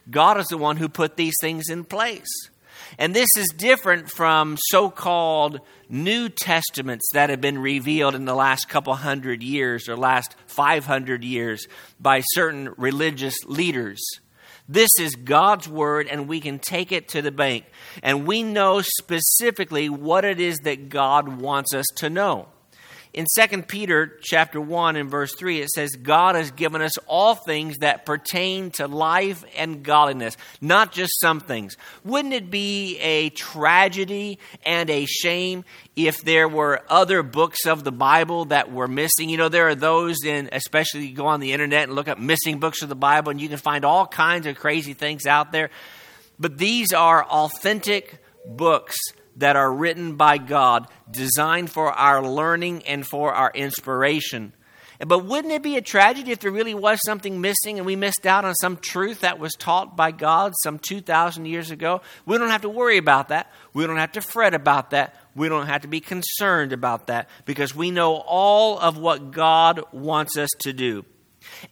God 0.10 0.39
is 0.39 0.48
the 0.48 0.58
one 0.58 0.77
who 0.77 0.88
put 0.88 1.17
these 1.17 1.36
things 1.41 1.70
in 1.70 1.84
place. 1.84 2.50
And 2.97 3.13
this 3.13 3.29
is 3.37 3.47
different 3.55 4.09
from 4.09 4.57
so 4.69 4.89
called 4.89 5.59
New 5.89 6.29
Testaments 6.29 7.07
that 7.13 7.29
have 7.29 7.41
been 7.41 7.59
revealed 7.59 8.15
in 8.15 8.25
the 8.25 8.35
last 8.35 8.69
couple 8.69 8.93
hundred 8.95 9.43
years 9.43 9.89
or 9.89 9.97
last 9.97 10.35
500 10.47 11.23
years 11.23 11.67
by 11.99 12.21
certain 12.21 12.73
religious 12.77 13.35
leaders. 13.45 14.01
This 14.67 14.89
is 14.99 15.15
God's 15.15 15.69
Word, 15.69 16.07
and 16.07 16.27
we 16.27 16.39
can 16.39 16.57
take 16.57 16.91
it 16.91 17.09
to 17.09 17.21
the 17.21 17.31
bank. 17.31 17.65
And 18.01 18.25
we 18.25 18.41
know 18.41 18.81
specifically 18.81 19.89
what 19.89 20.25
it 20.25 20.39
is 20.39 20.57
that 20.59 20.89
God 20.89 21.39
wants 21.39 21.73
us 21.75 21.85
to 21.97 22.09
know. 22.09 22.47
In 23.15 23.25
2 23.34 23.62
Peter 23.63 24.19
chapter 24.22 24.60
1 24.60 24.98
and 24.98 25.10
verse 25.10 25.34
3 25.36 25.62
it 25.62 25.69
says 25.69 25.91
God 25.91 26.36
has 26.36 26.51
given 26.51 26.81
us 26.81 26.98
all 27.07 27.34
things 27.34 27.77
that 27.77 28.05
pertain 28.05 28.72
to 28.72 28.88
life 28.88 29.45
and 29.55 29.84
godliness, 29.84 30.36
not 30.60 30.91
just 30.91 31.13
some 31.22 31.39
things. 31.39 31.77
Wouldn't 32.03 32.34
it 32.34 32.51
be 32.51 33.00
a 33.00 33.29
tragedy 33.29 34.38
and 34.65 34.89
a 34.89 35.05
shame 35.05 35.63
if 35.95 36.24
there 36.24 36.50
were 36.50 36.84
other 36.89 37.24
books 37.24 37.65
of 37.65 37.86
the 37.86 37.91
Bible 37.93 38.45
that 38.45 38.74
were 38.74 38.89
missing? 38.89 39.29
You 39.29 39.38
know, 39.38 39.50
there 39.50 39.69
are 39.69 39.75
those 39.75 40.17
in 40.25 40.50
especially 40.51 41.07
you 41.07 41.15
go 41.15 41.27
on 41.27 41.39
the 41.39 41.53
internet 41.53 41.84
and 41.84 41.93
look 41.93 42.10
up 42.10 42.19
missing 42.19 42.60
books 42.60 42.81
of 42.81 42.89
the 42.89 42.95
Bible 42.95 43.29
and 43.29 43.39
you 43.39 43.48
can 43.48 43.57
find 43.57 43.86
all 43.86 44.05
kinds 44.05 44.45
of 44.45 44.57
crazy 44.57 44.93
things 44.93 45.25
out 45.25 45.53
there. 45.53 45.69
But 46.38 46.57
these 46.57 46.91
are 46.91 47.24
authentic 47.24 48.22
books 48.45 48.98
that 49.38 49.56
are 49.56 49.72
written 49.72 50.15
by 50.15 50.38
God, 50.38 50.88
designed 51.10 51.72
for 51.72 51.92
our 51.92 52.25
learning 52.25 52.84
and 52.84 53.06
for 53.06 53.34
our 53.34 53.51
inspiration. 53.54 54.54
But 55.06 55.25
wouldn't 55.25 55.54
it 55.54 55.62
be 55.62 55.75
a 55.75 55.82
tragedy 55.82 56.32
if 56.32 56.39
there 56.39 56.51
really 56.51 56.74
was 56.74 57.00
something 57.06 57.42
missing 57.42 57.77
and 57.77 57.86
we 57.86 57.96
missed 57.96 58.25
out 58.25 58.46
on 58.46 58.56
some 58.56 58.77
truth 58.77 59.22
that 59.22 59.39
was 59.39 59.54
taught 59.54 59.98
by 59.98 60.12
God 60.12 60.54
some 60.63 60.80
2,000 60.80 61.46
years 61.46 61.70
ago? 61.70 62.01
We 62.25 62.38
don't 62.38 62.50
have 62.50 62.62
to 62.62 62.70
worry 62.70 62.98
about 62.98 63.30
that. 63.30 63.51
We 63.74 63.86
don't 63.86 63.98
have 63.98 64.13
to 64.13 64.22
fret 64.22 64.54
about 64.54 64.92
that. 64.92 65.15
We 65.36 65.50
don't 65.50 65.68
have 65.68 65.82
to 65.82 65.89
be 65.89 66.00
concerned 66.00 66.72
about 66.72 67.08
that 67.08 67.27
because 67.44 67.75
we 67.75 67.92
know 67.92 68.15
all 68.15 68.80
of 68.80 68.98
what 68.98 69.32
God 69.32 69.82
wants 69.92 70.38
us 70.38 70.50
to 70.60 70.72
do. 70.72 71.04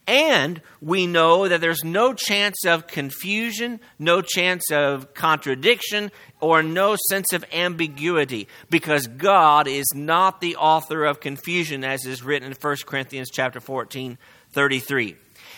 And 0.07 0.62
we 0.81 1.07
know 1.07 1.47
that 1.47 1.62
there's 1.62 1.83
no 1.83 2.13
chance 2.13 2.65
of 2.65 2.88
confusion, 2.88 3.79
no 4.00 4.21
chance 4.21 4.71
of 4.71 5.13
contradiction, 5.13 6.12
or 6.39 6.62
no 6.62 6.97
sense 7.09 7.31
of 7.33 7.45
ambiguity 7.53 8.47
because 8.69 9.07
God 9.07 9.67
is 9.67 9.85
not 9.95 10.41
the 10.41 10.57
author 10.57 11.05
of 11.05 11.19
confusion 11.19 11.83
as 11.83 12.05
is 12.05 12.23
written 12.23 12.51
in 12.51 12.57
1 12.59 12.75
Corinthians 12.85 13.29
chapter 13.31 13.59
14, 13.59 14.17
33. 14.53 15.15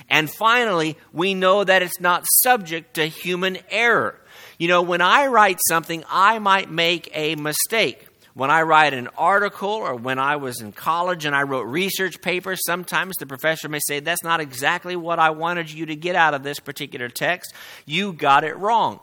And 0.09 0.29
finally, 0.29 0.97
we 1.11 1.33
know 1.33 1.63
that 1.63 1.81
it's 1.81 1.99
not 1.99 2.25
subject 2.43 2.95
to 2.95 3.05
human 3.05 3.57
error. 3.69 4.19
You 4.57 4.67
know, 4.67 4.81
when 4.81 5.01
I 5.01 5.27
write 5.27 5.59
something, 5.67 6.03
I 6.09 6.39
might 6.39 6.69
make 6.69 7.09
a 7.13 7.35
mistake. 7.35 8.07
When 8.35 8.51
I 8.51 8.63
write 8.63 8.93
an 8.93 9.07
article 9.17 9.69
or 9.69 9.95
when 9.95 10.19
I 10.19 10.35
was 10.35 10.59
in 10.59 10.73
college 10.73 11.23
and 11.23 11.33
I 11.33 11.43
wrote 11.43 11.67
research 11.67 12.21
papers, 12.21 12.59
sometimes 12.65 13.15
the 13.15 13.25
professor 13.25 13.69
may 13.69 13.79
say, 13.87 14.01
That's 14.01 14.25
not 14.25 14.41
exactly 14.41 14.97
what 14.97 15.19
I 15.19 15.29
wanted 15.29 15.71
you 15.71 15.85
to 15.85 15.95
get 15.95 16.17
out 16.17 16.33
of 16.33 16.43
this 16.43 16.59
particular 16.59 17.07
text. 17.07 17.53
You 17.85 18.11
got 18.11 18.43
it 18.43 18.57
wrong. 18.57 18.99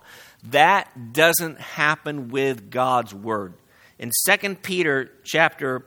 That 0.50 1.14
doesn't 1.14 1.58
happen 1.58 2.28
with 2.28 2.70
God's 2.70 3.14
word. 3.14 3.54
In 3.98 4.10
2 4.28 4.56
Peter 4.56 5.10
chapter 5.24 5.86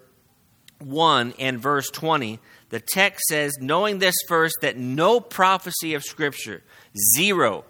1 0.80 1.36
and 1.38 1.60
verse 1.60 1.92
20, 1.92 2.40
the 2.70 2.80
text 2.80 3.26
says, 3.30 3.54
Knowing 3.62 4.00
this 4.00 4.16
first, 4.28 4.56
that 4.64 4.76
no 4.76 5.20
prophecy 5.20 5.94
of 5.94 6.04
Scripture, 6.04 6.64
zero, 7.16 7.64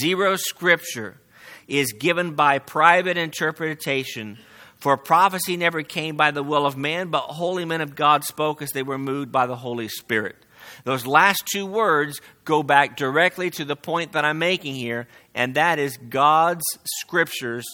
zero 0.00 0.36
Scripture, 0.36 1.18
is 1.66 1.92
given 1.94 2.36
by 2.36 2.60
private 2.60 3.16
interpretation 3.16 4.38
for 4.86 4.96
prophecy 4.96 5.56
never 5.56 5.82
came 5.82 6.16
by 6.16 6.30
the 6.30 6.44
will 6.44 6.64
of 6.64 6.76
man, 6.76 7.08
but 7.08 7.22
holy 7.22 7.64
men 7.64 7.80
of 7.80 7.96
God 7.96 8.22
spoke 8.22 8.62
as 8.62 8.70
they 8.70 8.84
were 8.84 8.98
moved 8.98 9.32
by 9.32 9.44
the 9.48 9.56
Holy 9.56 9.88
Spirit. 9.88 10.36
Those 10.84 11.04
last 11.04 11.42
two 11.52 11.66
words 11.66 12.20
go 12.44 12.62
back 12.62 12.96
directly 12.96 13.50
to 13.50 13.64
the 13.64 13.74
point 13.74 14.12
that 14.12 14.24
I'm 14.24 14.38
making 14.38 14.76
here, 14.76 15.08
and 15.34 15.56
that 15.56 15.80
is 15.80 15.96
God's 15.96 16.64
scriptures 17.00 17.66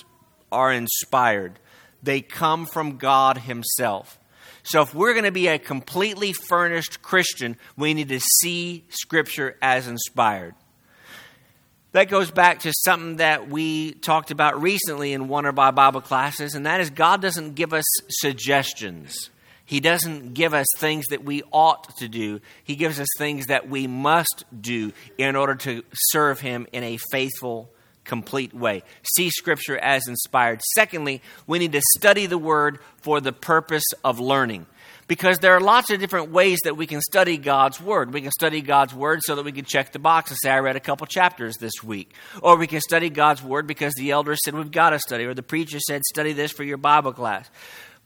are 0.50 0.73
inspired. 0.73 1.59
They 2.02 2.23
come 2.23 2.64
from 2.64 2.97
God 2.97 3.37
Himself. 3.37 4.19
So 4.62 4.81
if 4.81 4.95
we're 4.95 5.12
going 5.12 5.26
to 5.26 5.33
be 5.33 5.49
a 5.49 5.59
completely 5.59 6.33
furnished 6.33 7.02
Christian, 7.02 7.59
we 7.76 7.92
need 7.92 8.09
to 8.09 8.21
see 8.21 8.87
Scripture 8.88 9.59
as 9.61 9.87
inspired. 9.87 10.54
That 11.92 12.08
goes 12.08 12.30
back 12.30 12.61
to 12.61 12.72
something 12.72 13.16
that 13.16 13.50
we 13.50 13.92
talked 13.92 14.30
about 14.30 14.62
recently 14.62 15.12
in 15.12 15.28
one 15.28 15.44
of 15.44 15.58
our 15.58 15.72
Bible 15.72 16.00
classes, 16.00 16.54
and 16.54 16.64
that 16.64 16.80
is 16.80 16.88
God 16.88 17.20
doesn't 17.20 17.54
give 17.54 17.75
us 17.75 17.84
suggestions. 18.08 19.28
He 19.66 19.78
doesn't 19.78 20.32
give 20.32 20.54
us 20.54 20.66
things 20.78 21.04
that 21.11 21.22
we 21.22 21.42
ought 21.52 21.94
to 21.99 22.08
do. 22.08 22.40
He 22.64 22.76
gives 22.76 22.99
us 22.99 23.08
things 23.18 23.46
that 23.46 23.68
we 23.68 23.87
must 23.87 24.44
do 24.58 24.92
in 25.18 25.37
order 25.37 25.54
to 25.56 25.84
serve 25.92 26.40
Him 26.40 26.66
in 26.72 26.82
a 26.82 26.96
faithful, 27.11 27.70
complete 28.04 28.54
way. 28.54 28.84
See 29.14 29.28
Scripture 29.28 29.76
as 29.76 30.08
inspired. 30.08 30.62
Secondly, 30.75 31.20
we 31.46 31.58
need 31.58 31.72
to 31.72 31.82
study 31.99 32.25
the 32.25 32.38
Word 32.38 32.78
for 33.02 33.20
the 33.20 33.32
purpose 33.34 33.84
of 34.02 34.18
learning 34.18 34.66
because 35.12 35.40
there 35.40 35.54
are 35.54 35.61
lots 35.61 35.90
of 35.90 36.00
different 36.00 36.31
ways 36.31 36.61
that 36.64 36.75
we 36.75 36.87
can 36.87 37.02
study 37.02 37.37
God's 37.37 37.78
Word. 37.78 38.14
We 38.14 38.23
can 38.23 38.31
study 38.31 38.62
God's 38.62 38.95
Word 38.95 39.21
so 39.23 39.37
that 39.37 39.45
we 39.45 39.52
can 39.52 39.66
check 39.66 39.92
the 39.92 39.99
box 39.99 40.31
and 40.31 40.38
say, 40.42 40.49
I 40.49 40.61
read 40.61 40.75
a 40.75 40.81
couple 40.81 41.07
chapters 41.07 41.59
this 41.59 41.83
week. 41.85 42.14
Or 42.40 42.57
we 42.57 42.66
can 42.66 42.81
study 42.81 43.11
God's 43.11 43.42
Word 43.42 43.66
because 43.66 43.92
the 43.92 44.12
elder 44.12 44.35
said 44.37 44.54
we've 44.54 44.71
got 44.71 44.88
to 44.90 44.99
study, 44.99 45.26
or 45.26 45.35
the 45.35 45.42
preacher 45.42 45.81
said, 45.81 46.00
study 46.02 46.33
this 46.33 46.50
for 46.50 46.64
your 46.64 46.78
Bible 46.78 47.12
class. 47.12 47.50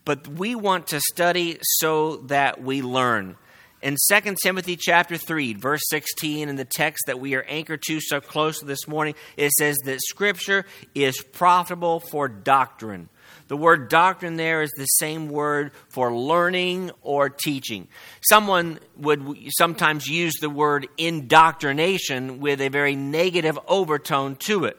But 0.05 0.27
we 0.27 0.57
want 0.57 0.89
to 0.89 1.01
study 1.01 1.59
so 1.79 2.17
that 2.27 2.61
we 2.61 2.83
learn. 2.83 3.37
In 3.83 3.95
2 4.11 4.35
Timothy 4.43 4.75
chapter 4.75 5.17
3, 5.17 5.55
verse 5.55 5.83
16, 5.91 6.49
in 6.49 6.57
the 6.57 6.65
text 6.65 7.05
that 7.07 7.21
we 7.21 7.37
are 7.37 7.45
anchored 7.45 7.83
to 7.83 8.01
so 8.01 8.21
close 8.21 8.61
this 8.61 8.89
morning, 8.89 9.15
it 9.37 9.53
says 9.53 9.77
that 9.85 10.01
Scripture 10.03 10.67
is 10.93 11.23
profitable 11.23 12.01
for 12.01 12.27
doctrine 12.27 13.09
the 13.49 13.57
word 13.57 13.89
doctrine 13.89 14.37
there 14.37 14.63
is 14.63 14.73
the 14.77 14.87
same 14.87 15.29
word 15.29 15.73
for 15.89 16.15
learning 16.15 16.91
or 17.03 17.29
teaching. 17.29 17.89
Someone 18.21 18.81
would 18.97 19.39
sometimes 19.57 20.09
use 20.09 20.35
the 20.41 20.51
word 20.51 20.89
indoctrination 20.99 22.41
with 22.41 22.61
a 22.61 22.69
very 22.69 22.97
negative 22.97 23.59
overtone 23.69 24.37
to 24.47 24.65
it. 24.65 24.79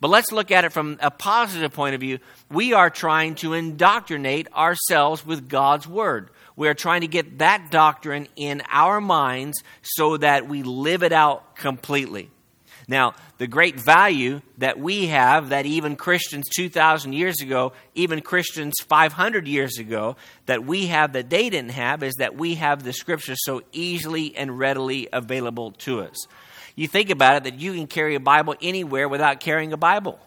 But 0.00 0.08
let's 0.08 0.32
look 0.32 0.50
at 0.50 0.64
it 0.64 0.72
from 0.72 0.98
a 1.00 1.10
positive 1.10 1.72
point 1.74 1.94
of 1.94 2.00
view. 2.00 2.18
We 2.50 2.72
are 2.72 2.88
trying 2.88 3.34
to 3.36 3.52
indoctrinate 3.52 4.50
ourselves 4.54 5.26
with 5.26 5.48
God's 5.48 5.86
Word. 5.86 6.30
We 6.56 6.68
are 6.68 6.74
trying 6.74 7.02
to 7.02 7.06
get 7.06 7.38
that 7.38 7.70
doctrine 7.70 8.26
in 8.34 8.62
our 8.70 9.00
minds 9.00 9.62
so 9.82 10.16
that 10.16 10.48
we 10.48 10.62
live 10.62 11.02
it 11.02 11.12
out 11.12 11.54
completely. 11.54 12.30
Now, 12.90 13.14
the 13.38 13.46
great 13.46 13.78
value 13.78 14.40
that 14.58 14.76
we 14.76 15.06
have, 15.06 15.50
that 15.50 15.64
even 15.64 15.94
Christians 15.94 16.48
2,000 16.48 17.12
years 17.12 17.40
ago, 17.40 17.72
even 17.94 18.20
Christians 18.20 18.74
500 18.80 19.46
years 19.46 19.78
ago, 19.78 20.16
that 20.46 20.64
we 20.64 20.88
have 20.88 21.12
that 21.12 21.30
they 21.30 21.48
didn't 21.50 21.70
have, 21.70 22.02
is 22.02 22.16
that 22.16 22.34
we 22.34 22.56
have 22.56 22.82
the 22.82 22.92
scriptures 22.92 23.38
so 23.44 23.62
easily 23.70 24.36
and 24.36 24.58
readily 24.58 25.08
available 25.12 25.70
to 25.70 26.00
us. 26.00 26.26
You 26.74 26.88
think 26.88 27.10
about 27.10 27.36
it 27.36 27.44
that 27.44 27.60
you 27.60 27.74
can 27.74 27.86
carry 27.86 28.16
a 28.16 28.20
Bible 28.20 28.56
anywhere 28.60 29.08
without 29.08 29.38
carrying 29.38 29.72
a 29.72 29.76
Bible 29.76 30.18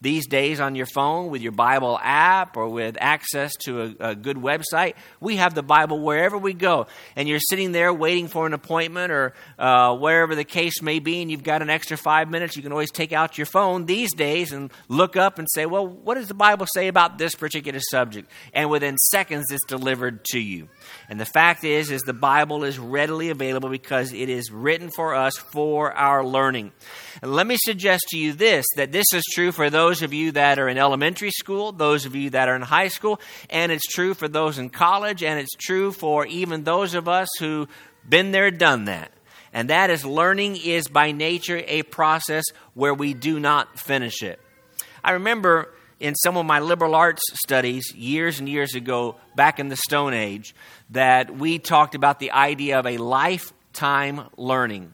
these 0.00 0.26
days 0.26 0.60
on 0.60 0.74
your 0.74 0.86
phone 0.86 1.30
with 1.30 1.40
your 1.40 1.52
Bible 1.52 1.98
app 2.02 2.56
or 2.56 2.68
with 2.68 2.96
access 3.00 3.52
to 3.64 3.82
a, 3.82 4.10
a, 4.10 4.14
good 4.14 4.36
website. 4.36 4.94
We 5.20 5.36
have 5.36 5.54
the 5.54 5.62
Bible 5.62 6.00
wherever 6.00 6.36
we 6.36 6.52
go. 6.52 6.86
And 7.16 7.28
you're 7.28 7.40
sitting 7.40 7.72
there 7.72 7.92
waiting 7.92 8.28
for 8.28 8.46
an 8.46 8.52
appointment 8.52 9.10
or 9.10 9.32
uh, 9.58 9.96
wherever 9.96 10.34
the 10.34 10.44
case 10.44 10.82
may 10.82 10.98
be, 10.98 11.22
and 11.22 11.30
you've 11.30 11.42
got 11.42 11.62
an 11.62 11.70
extra 11.70 11.96
five 11.96 12.30
minutes. 12.30 12.56
You 12.56 12.62
can 12.62 12.72
always 12.72 12.90
take 12.90 13.12
out 13.12 13.38
your 13.38 13.46
phone 13.46 13.86
these 13.86 14.14
days 14.14 14.52
and 14.52 14.70
look 14.88 15.16
up 15.16 15.38
and 15.38 15.48
say, 15.54 15.64
Well, 15.64 15.86
what 15.86 16.14
does 16.14 16.28
the 16.28 16.34
Bible 16.34 16.66
say 16.74 16.88
about 16.88 17.16
this 17.16 17.34
particular 17.34 17.80
subject? 17.90 18.30
And 18.52 18.68
within 18.70 18.98
seconds, 18.98 19.46
it's 19.50 19.64
delivered 19.66 20.24
to 20.26 20.38
you. 20.38 20.68
And 21.08 21.18
the 21.18 21.26
fact 21.26 21.64
is, 21.64 21.90
is 21.90 22.02
the 22.02 22.12
Bible 22.12 22.64
is 22.64 22.78
readily 22.78 23.30
available 23.30 23.70
because 23.70 24.12
it 24.12 24.28
is 24.28 24.50
written 24.50 24.90
for 24.90 25.14
us 25.14 25.36
for 25.36 25.92
our 25.92 26.24
learning. 26.24 26.72
And 27.22 27.32
let 27.32 27.46
me 27.46 27.56
suggest 27.58 28.04
to 28.08 28.18
you 28.18 28.34
this 28.34 28.66
that 28.76 28.92
this 28.92 29.06
is 29.14 29.24
true 29.32 29.52
for 29.52 29.70
those 29.70 29.85
of 30.02 30.12
you 30.12 30.32
that 30.32 30.58
are 30.58 30.68
in 30.68 30.78
elementary 30.78 31.30
school, 31.30 31.72
those 31.72 32.06
of 32.06 32.14
you 32.14 32.30
that 32.30 32.48
are 32.48 32.56
in 32.56 32.62
high 32.62 32.88
school, 32.88 33.20
and 33.50 33.72
it's 33.72 33.86
true 33.86 34.14
for 34.14 34.28
those 34.28 34.58
in 34.58 34.70
college, 34.70 35.22
and 35.22 35.38
it's 35.38 35.54
true 35.54 35.92
for 35.92 36.26
even 36.26 36.64
those 36.64 36.94
of 36.94 37.08
us 37.08 37.28
who've 37.38 37.68
been 38.08 38.32
there, 38.32 38.50
done 38.50 38.84
that. 38.86 39.12
And 39.52 39.70
that 39.70 39.90
is 39.90 40.04
learning 40.04 40.56
is 40.56 40.88
by 40.88 41.12
nature 41.12 41.62
a 41.66 41.82
process 41.84 42.44
where 42.74 42.94
we 42.94 43.14
do 43.14 43.40
not 43.40 43.78
finish 43.78 44.22
it. 44.22 44.38
I 45.02 45.12
remember 45.12 45.72
in 45.98 46.14
some 46.14 46.36
of 46.36 46.44
my 46.44 46.60
liberal 46.60 46.94
arts 46.94 47.22
studies 47.32 47.94
years 47.94 48.38
and 48.38 48.48
years 48.48 48.74
ago, 48.74 49.16
back 49.34 49.58
in 49.58 49.68
the 49.68 49.76
Stone 49.76 50.14
Age, 50.14 50.54
that 50.90 51.34
we 51.34 51.58
talked 51.58 51.94
about 51.94 52.18
the 52.18 52.32
idea 52.32 52.78
of 52.78 52.86
a 52.86 52.98
lifetime 52.98 54.28
learning. 54.36 54.92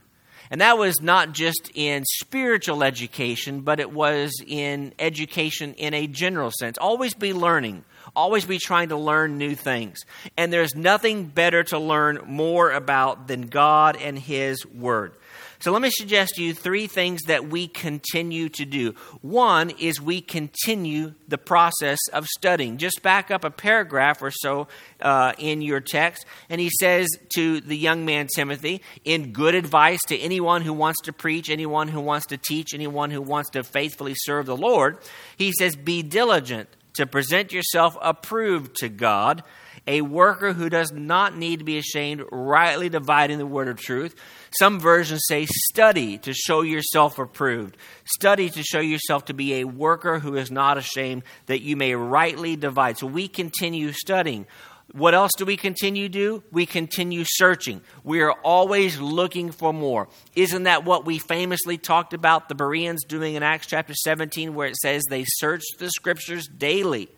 And 0.52 0.61
that 0.61 0.76
was 0.76 1.00
not 1.00 1.32
just 1.32 1.71
in 1.75 2.04
spiritual 2.04 2.85
education, 2.85 3.62
but 3.62 3.80
it 3.80 3.90
was 3.90 4.35
in 4.47 4.92
education 4.99 5.73
in 5.73 5.94
a 5.94 6.06
general 6.06 6.50
sense. 6.50 6.76
Always 6.76 7.14
be 7.14 7.32
learning, 7.32 7.87
always 8.14 8.44
be 8.44 8.59
trying 8.59 8.90
to 8.90 8.97
learn 8.97 9.38
new 9.38 9.54
things. 9.54 10.00
And 10.37 10.52
there's 10.52 10.75
nothing 10.75 11.25
better 11.25 11.64
to 11.64 11.78
learn 11.78 12.21
more 12.26 12.71
about 12.71 13.28
than 13.28 13.47
God 13.47 13.97
and 13.97 14.18
His 14.18 14.66
Word. 14.66 15.14
So 15.62 15.71
let 15.71 15.81
me 15.81 15.90
suggest 15.92 16.35
to 16.35 16.42
you 16.42 16.54
three 16.54 16.88
things 16.88 17.23
that 17.28 17.49
we 17.49 17.69
continue 17.69 18.49
to 18.49 18.64
do. 18.64 18.97
One 19.21 19.71
is 19.71 20.00
we 20.00 20.21
continue 20.21 21.14
the 21.28 21.38
process 21.38 22.00
of 22.12 22.26
studying. 22.26 22.78
Just 22.78 23.00
back 23.00 23.31
up 23.31 23.45
a 23.45 23.50
paragraph 23.50 24.23
or 24.23 24.33
so 24.33 24.66
uh, 25.00 25.35
in 25.38 25.62
your 25.62 25.78
text, 25.78 26.26
and 26.49 26.61
he 26.61 26.69
says 26.81 27.07
to 27.37 27.61
the 27.61 27.76
young 27.76 28.04
man 28.04 28.26
Timothy, 28.35 28.83
in 29.04 29.33
good 29.33 29.54
advice 29.54 30.00
to 30.09 30.19
anyone 30.19 30.62
who 30.62 30.73
wants 30.73 31.00
to 31.04 31.12
preach, 31.12 31.49
anyone 31.49 31.87
who 31.87 32.00
wants 32.00 32.26
to 32.26 32.37
teach, 32.37 32.75
anyone 32.75 33.12
who 33.12 33.23
wants 33.23 33.50
to 33.50 33.62
faithfully 33.62 34.14
serve 34.16 34.47
the 34.47 34.57
Lord, 34.57 34.99
he 35.37 35.52
says, 35.52 35.76
Be 35.76 36.02
diligent 36.02 36.71
to 36.95 37.07
present 37.07 37.52
yourself 37.52 37.97
approved 38.02 38.75
to 38.78 38.88
God 38.88 39.45
a 39.86 40.00
worker 40.02 40.52
who 40.52 40.68
does 40.68 40.92
not 40.92 41.36
need 41.36 41.58
to 41.58 41.64
be 41.64 41.78
ashamed, 41.78 42.22
rightly 42.30 42.88
dividing 42.88 43.38
the 43.38 43.46
word 43.46 43.68
of 43.68 43.80
truth. 43.80 44.14
Some 44.58 44.78
versions 44.78 45.22
say, 45.26 45.46
study 45.46 46.18
to 46.18 46.32
show 46.32 46.62
yourself 46.62 47.18
approved. 47.18 47.76
Study 48.04 48.48
to 48.50 48.62
show 48.62 48.80
yourself 48.80 49.24
to 49.26 49.34
be 49.34 49.54
a 49.54 49.64
worker 49.64 50.18
who 50.18 50.36
is 50.36 50.50
not 50.50 50.78
ashamed, 50.78 51.24
that 51.46 51.62
you 51.62 51.76
may 51.76 51.94
rightly 51.94 52.54
divide. 52.56 52.98
So 52.98 53.06
we 53.06 53.26
continue 53.26 53.92
studying. 53.92 54.46
What 54.92 55.14
else 55.14 55.30
do 55.38 55.46
we 55.46 55.56
continue 55.56 56.08
to 56.08 56.12
do? 56.12 56.44
We 56.52 56.66
continue 56.66 57.24
searching. 57.26 57.80
We 58.04 58.20
are 58.20 58.32
always 58.32 59.00
looking 59.00 59.50
for 59.50 59.72
more. 59.72 60.08
Isn't 60.36 60.64
that 60.64 60.84
what 60.84 61.06
we 61.06 61.18
famously 61.18 61.78
talked 61.78 62.12
about 62.12 62.48
the 62.48 62.54
Bereans 62.54 63.04
doing 63.04 63.34
in 63.34 63.42
Acts 63.42 63.66
chapter 63.66 63.94
17, 63.94 64.54
where 64.54 64.68
it 64.68 64.76
says 64.76 65.02
they 65.08 65.24
searched 65.26 65.78
the 65.78 65.88
scriptures 65.88 66.46
daily? 66.46 67.08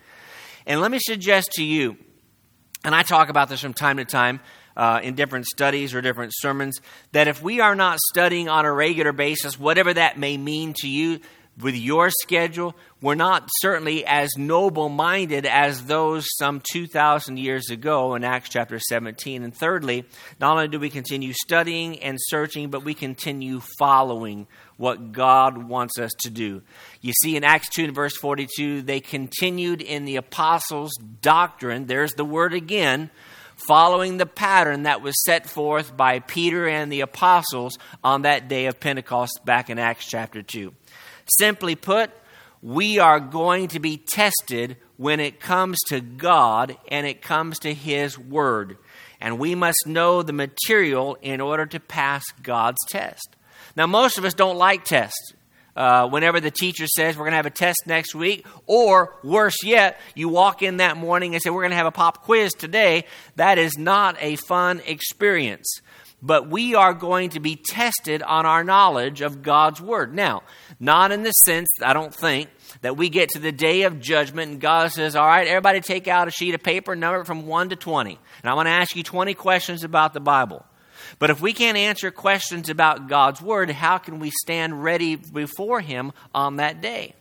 And 0.67 0.81
let 0.81 0.93
me 0.93 1.01
suggest 1.01 1.53
to 1.55 1.65
you, 1.65 1.97
and 2.85 2.95
I 2.95 3.03
talk 3.03 3.31
about 3.31 3.49
this 3.49 3.61
from 3.61 3.75
time 3.75 3.97
to 3.97 4.05
time 4.05 4.41
uh, 4.77 5.01
in 5.03 5.15
different 5.15 5.47
studies 5.47 5.95
or 5.95 6.01
different 6.01 6.33
sermons, 6.35 6.81
that 7.13 7.29
if 7.29 7.43
we 7.43 7.61
are 7.61 7.75
not 7.75 7.99
studying 7.99 8.49
on 8.49 8.65
a 8.65 8.73
regular 8.73 9.13
basis, 9.13 9.59
whatever 9.59 9.95
that 9.95 10.19
may 10.19 10.37
mean 10.37 10.75
to 10.79 10.89
you, 10.89 11.21
with 11.61 11.77
your 11.77 12.11
schedule, 12.11 12.75
we're 13.01 13.15
not 13.15 13.49
certainly 13.61 14.05
as 14.05 14.37
noble 14.37 14.89
minded 14.89 15.47
as 15.47 15.85
those 15.85 16.27
some 16.37 16.61
2,000 16.73 17.39
years 17.39 17.71
ago 17.71 18.15
in 18.15 18.25
Acts 18.25 18.49
chapter 18.49 18.81
17. 18.81 19.43
And 19.45 19.55
thirdly, 19.55 20.05
not 20.41 20.53
only 20.53 20.69
do 20.69 20.81
we 20.81 20.91
continue 20.91 21.33
studying 21.33 22.01
and 22.01 22.19
searching, 22.21 22.71
but 22.71 22.85
we 22.85 22.95
continue 22.95 23.61
following 23.79 24.49
what 24.77 25.13
God 25.13 25.57
wants 25.59 25.99
us 25.99 26.11
to 26.23 26.31
do. 26.31 26.63
You 27.01 27.13
see, 27.23 27.37
in 27.37 27.45
Acts 27.45 27.69
2 27.71 27.85
and 27.85 27.95
verse 27.95 28.17
42, 28.17 28.83
they 28.83 29.01
continued 29.01 29.81
in 29.81 30.05
the 30.05 30.17
apostles' 30.17 30.97
doctrine. 31.21 31.87
There's 31.87 32.15
the 32.15 32.25
word 32.25 32.55
again. 32.55 33.11
Following 33.69 34.17
the 34.17 34.27
pattern 34.27 34.83
that 34.83 35.01
was 35.01 35.15
set 35.23 35.49
forth 35.49 35.97
by 35.97 36.19
Peter 36.19 36.69
and 36.69 36.91
the 36.91 37.03
apostles 37.03 37.79
on 38.03 38.23
that 38.23 38.49
day 38.49 38.67
of 38.67 38.81
Pentecost 38.81 39.43
back 39.45 39.71
in 39.71 39.79
Acts 39.79 40.07
chapter 40.07 40.43
2. 40.43 40.75
Simply 41.27 41.75
put, 41.75 42.11
we 42.63 42.99
are 42.99 43.21
going 43.21 43.69
to 43.69 43.81
be 43.81 43.97
tested 43.97 44.77
when 44.97 45.21
it 45.21 45.41
comes 45.41 45.79
to 45.89 46.01
God 46.01 46.77
and 46.89 47.07
it 47.07 47.23
comes 47.23 47.59
to 47.61 47.75
His 47.75 48.19
Word. 48.19 48.79
And 49.21 49.39
we 49.39 49.55
must 49.55 49.87
know 49.87 50.23
the 50.23 50.33
material 50.33 51.17
in 51.23 51.41
order 51.41 51.67
to 51.67 51.81
pass 51.81 52.25
God's 52.43 52.79
test. 52.89 53.37
Now, 53.77 53.87
most 53.87 54.19
of 54.19 54.25
us 54.25 54.35
don't 54.35 54.57
like 54.57 54.85
tests. 54.85 55.33
Uh, 55.77 56.07
whenever 56.09 56.39
the 56.39 56.53
teacher 56.53 56.87
says 56.87 57.17
we're 57.17 57.25
going 57.25 57.33
to 57.33 57.37
have 57.37 57.47
a 57.47 57.51
test 57.51 57.83
next 57.87 58.15
week, 58.15 58.47
or 58.67 59.17
worse 59.25 59.65
yet, 59.65 60.01
you 60.15 60.29
walk 60.29 60.63
in 60.63 60.77
that 60.77 60.97
morning 60.97 61.35
and 61.35 61.43
say 61.43 61.51
we're 61.51 61.63
going 61.63 61.71
to 61.71 61.77
have 61.77 61.87
a 61.87 61.91
pop 61.91 62.23
quiz 62.23 62.55
today, 62.55 63.05
that 63.35 63.59
is 63.59 63.77
not 63.77 64.17
a 64.21 64.37
fun 64.37 64.81
experience. 64.87 65.81
But 66.25 66.49
we 66.49 66.75
are 66.75 66.95
going 66.95 67.29
to 67.31 67.41
be 67.41 67.55
tested 67.55 68.23
on 68.23 68.47
our 68.47 68.65
knowledge 68.65 69.21
of 69.21 69.43
God's 69.43 69.79
Word. 69.79 70.15
Now, 70.15 70.43
not 70.81 71.13
in 71.13 71.23
the 71.23 71.33
sense, 71.33 71.69
I 71.83 71.93
don't 71.93 72.15
think, 72.15 72.49
that 72.81 72.97
we 72.97 73.11
get 73.11 73.29
to 73.31 73.39
the 73.39 73.53
day 73.53 73.83
of 73.83 74.01
judgment 74.01 74.51
and 74.51 74.61
God 74.61 74.91
says, 74.91 75.17
All 75.17 75.27
right, 75.27 75.47
everybody 75.47 75.83
take 75.83 76.09
out 76.09 76.27
a 76.27 76.31
sheet 76.31 76.55
of 76.55 76.63
paper, 76.63 76.97
number 76.97 77.21
it 77.21 77.27
from 77.27 77.47
1 77.47 77.69
to 77.69 77.77
20. 77.77 78.19
And 78.43 78.51
I 78.51 78.55
want 78.55 78.69
to 78.69 78.71
ask 78.71 78.97
you 78.97 79.03
20 79.03 79.35
questions 79.35 79.85
about 79.85 80.15
the 80.15 80.21
Bible. 80.21 80.65
But 81.19 81.29
if 81.29 81.43
we 81.43 81.53
can't 81.53 81.77
answer 81.77 82.11
questions 82.11 82.71
about 82.71 83.07
God's 83.07 83.43
Word, 83.43 83.71
how 83.71 83.99
can 83.99 84.19
we 84.19 84.31
stand 84.31 84.83
ready 84.83 85.17
before 85.17 85.83
Him 85.83 86.13
on 86.35 86.57
that 86.57 86.81
day? 86.81 87.15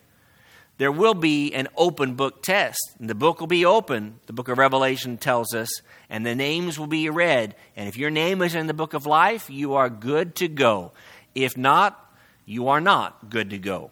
There 0.76 0.92
will 0.92 1.14
be 1.14 1.54
an 1.54 1.68
open 1.76 2.14
book 2.14 2.42
test. 2.42 2.80
And 2.98 3.08
the 3.08 3.14
book 3.14 3.40
will 3.40 3.46
be 3.46 3.64
open, 3.64 4.18
the 4.26 4.32
book 4.32 4.48
of 4.48 4.58
Revelation 4.58 5.18
tells 5.18 5.54
us, 5.54 5.68
and 6.10 6.26
the 6.26 6.34
names 6.34 6.78
will 6.78 6.88
be 6.88 7.08
read. 7.08 7.54
And 7.76 7.88
if 7.88 7.96
your 7.96 8.10
name 8.10 8.42
is 8.42 8.54
in 8.54 8.66
the 8.66 8.74
book 8.74 8.94
of 8.94 9.06
life, 9.06 9.48
you 9.48 9.74
are 9.74 9.88
good 9.88 10.34
to 10.36 10.48
go. 10.48 10.92
If 11.34 11.56
not, 11.56 12.00
you 12.44 12.68
are 12.68 12.80
not 12.80 13.30
good 13.30 13.50
to 13.50 13.58
go. 13.58 13.90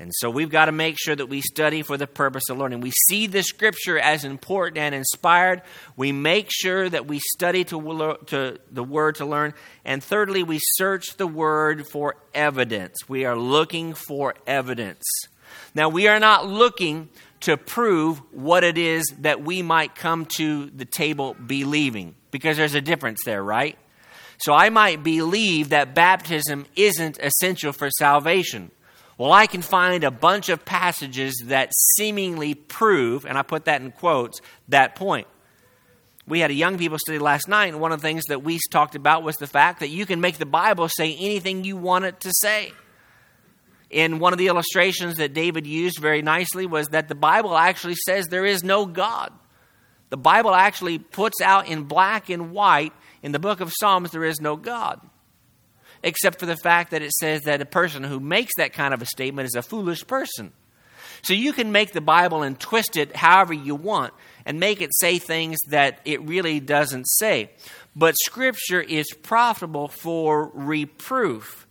And 0.00 0.12
so 0.14 0.30
we've 0.30 0.50
got 0.50 0.66
to 0.66 0.72
make 0.72 0.96
sure 0.96 1.16
that 1.16 1.26
we 1.26 1.40
study 1.40 1.82
for 1.82 1.96
the 1.96 2.06
purpose 2.06 2.44
of 2.50 2.58
learning. 2.58 2.80
We 2.80 2.92
see 3.08 3.26
the 3.26 3.42
scripture 3.42 3.98
as 3.98 4.24
important 4.24 4.78
and 4.78 4.94
inspired. 4.94 5.62
We 5.96 6.12
make 6.12 6.48
sure 6.50 6.88
that 6.88 7.08
we 7.08 7.18
study 7.18 7.64
to, 7.64 8.18
to 8.26 8.58
the 8.70 8.84
word 8.84 9.16
to 9.16 9.26
learn. 9.26 9.54
And 9.84 10.02
thirdly, 10.02 10.44
we 10.44 10.60
search 10.62 11.16
the 11.16 11.26
word 11.26 11.86
for 11.90 12.14
evidence. 12.32 12.96
We 13.08 13.24
are 13.24 13.36
looking 13.36 13.94
for 13.94 14.34
evidence. 14.46 15.04
Now, 15.74 15.88
we 15.88 16.08
are 16.08 16.20
not 16.20 16.46
looking 16.46 17.08
to 17.40 17.56
prove 17.56 18.18
what 18.32 18.64
it 18.64 18.76
is 18.78 19.04
that 19.20 19.42
we 19.42 19.62
might 19.62 19.94
come 19.94 20.26
to 20.36 20.70
the 20.70 20.84
table 20.84 21.34
believing, 21.34 22.14
because 22.30 22.56
there's 22.56 22.74
a 22.74 22.80
difference 22.80 23.20
there, 23.24 23.42
right? 23.42 23.78
So 24.40 24.52
I 24.52 24.70
might 24.70 25.02
believe 25.02 25.70
that 25.70 25.94
baptism 25.94 26.66
isn't 26.76 27.18
essential 27.18 27.72
for 27.72 27.90
salvation. 27.90 28.70
Well, 29.18 29.32
I 29.32 29.46
can 29.46 29.62
find 29.62 30.04
a 30.04 30.12
bunch 30.12 30.48
of 30.48 30.64
passages 30.64 31.42
that 31.46 31.72
seemingly 31.96 32.54
prove, 32.54 33.24
and 33.24 33.36
I 33.36 33.42
put 33.42 33.64
that 33.64 33.82
in 33.82 33.90
quotes, 33.90 34.40
that 34.68 34.94
point. 34.94 35.26
We 36.26 36.40
had 36.40 36.50
a 36.50 36.54
young 36.54 36.78
people 36.78 36.98
study 36.98 37.18
last 37.18 37.48
night, 37.48 37.66
and 37.66 37.80
one 37.80 37.90
of 37.90 38.00
the 38.00 38.06
things 38.06 38.24
that 38.26 38.44
we 38.44 38.60
talked 38.70 38.94
about 38.94 39.22
was 39.22 39.36
the 39.36 39.46
fact 39.46 39.80
that 39.80 39.88
you 39.88 40.06
can 40.06 40.20
make 40.20 40.38
the 40.38 40.46
Bible 40.46 40.88
say 40.88 41.14
anything 41.14 41.64
you 41.64 41.76
want 41.76 42.04
it 42.04 42.20
to 42.20 42.32
say. 42.32 42.72
In 43.90 44.18
one 44.18 44.32
of 44.32 44.38
the 44.38 44.48
illustrations 44.48 45.16
that 45.16 45.32
David 45.32 45.66
used 45.66 45.98
very 45.98 46.20
nicely 46.20 46.66
was 46.66 46.88
that 46.88 47.08
the 47.08 47.14
Bible 47.14 47.56
actually 47.56 47.94
says 47.94 48.26
there 48.26 48.44
is 48.44 48.62
no 48.62 48.84
God. 48.84 49.32
The 50.10 50.18
Bible 50.18 50.54
actually 50.54 50.98
puts 50.98 51.40
out 51.40 51.68
in 51.68 51.84
black 51.84 52.28
and 52.28 52.50
white 52.50 52.92
in 53.22 53.32
the 53.32 53.38
book 53.38 53.60
of 53.60 53.72
Psalms 53.72 54.10
there 54.10 54.24
is 54.24 54.40
no 54.40 54.56
God 54.56 55.00
except 56.02 56.38
for 56.38 56.46
the 56.46 56.56
fact 56.56 56.90
that 56.90 57.02
it 57.02 57.12
says 57.12 57.42
that 57.42 57.60
a 57.60 57.66
person 57.66 58.04
who 58.04 58.20
makes 58.20 58.52
that 58.56 58.72
kind 58.72 58.94
of 58.94 59.02
a 59.02 59.06
statement 59.06 59.46
is 59.46 59.54
a 59.54 59.62
foolish 59.62 60.06
person. 60.06 60.52
So 61.22 61.32
you 61.32 61.52
can 61.52 61.72
make 61.72 61.92
the 61.92 62.00
Bible 62.00 62.42
and 62.42 62.58
twist 62.58 62.96
it 62.96 63.16
however 63.16 63.52
you 63.52 63.74
want 63.74 64.14
and 64.46 64.60
make 64.60 64.80
it 64.80 64.90
say 64.94 65.18
things 65.18 65.58
that 65.68 66.00
it 66.04 66.22
really 66.22 66.60
doesn't 66.60 67.08
say. 67.08 67.50
But 67.96 68.14
Scripture 68.24 68.80
is 68.80 69.06
profitable 69.22 69.88
for 69.88 70.50
reproof. 70.54 71.66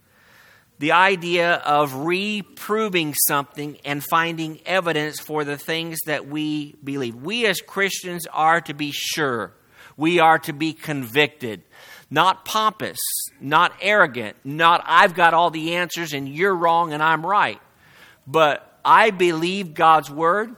The 0.80 0.92
idea 0.92 1.56
of 1.56 1.94
reproving 1.94 3.16
something 3.28 3.78
and 3.84 4.04
finding 4.04 4.60
evidence 4.66 5.20
for 5.20 5.44
the 5.44 5.58
things 5.58 5.98
that 6.06 6.28
we 6.28 6.76
believe. 6.84 7.16
We 7.16 7.46
as 7.48 7.62
Christians 7.62 8.28
are 8.32 8.62
to 8.62 8.74
be 8.74 8.92
sure. 8.92 9.54
We 9.96 10.20
are 10.20 10.38
to 10.40 10.54
be 10.54 10.74
convicted 10.74 11.63
not 12.10 12.46
pompous, 12.46 13.00
not 13.40 13.74
arrogant, 13.82 14.38
not 14.44 14.84
I've 14.86 15.13
got 15.13 15.34
all 15.34 15.50
the 15.50 15.76
answers 15.76 16.13
and 16.13 16.28
you're 16.28 16.56
wrong 16.56 16.94
and 16.94 17.04
I'm 17.04 17.26
right. 17.26 17.60
But 18.26 18.80
I 18.84 19.12
believe 19.12 19.74
God's 19.74 20.10
word. 20.10 20.56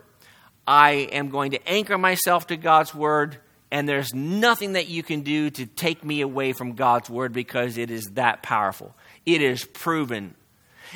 I 0.67 0.91
am 0.91 1.29
going 1.29 1.51
to 1.51 1.67
anchor 1.67 1.97
myself 1.97 2.47
to 2.47 2.57
God's 2.57 2.93
word, 2.93 3.37
and 3.71 3.89
there's 3.89 4.13
nothing 4.13 4.73
that 4.73 4.87
you 4.87 5.01
can 5.01 5.21
do 5.21 5.49
to 5.49 5.65
take 5.65 6.03
me 6.03 6.21
away 6.21 6.53
from 6.53 6.73
God's 6.73 7.09
word 7.09 7.33
because 7.33 7.79
it 7.79 7.89
is 7.89 8.03
that 8.13 8.43
powerful. 8.43 8.95
It 9.35 9.41
is 9.41 9.63
proven. 9.63 10.33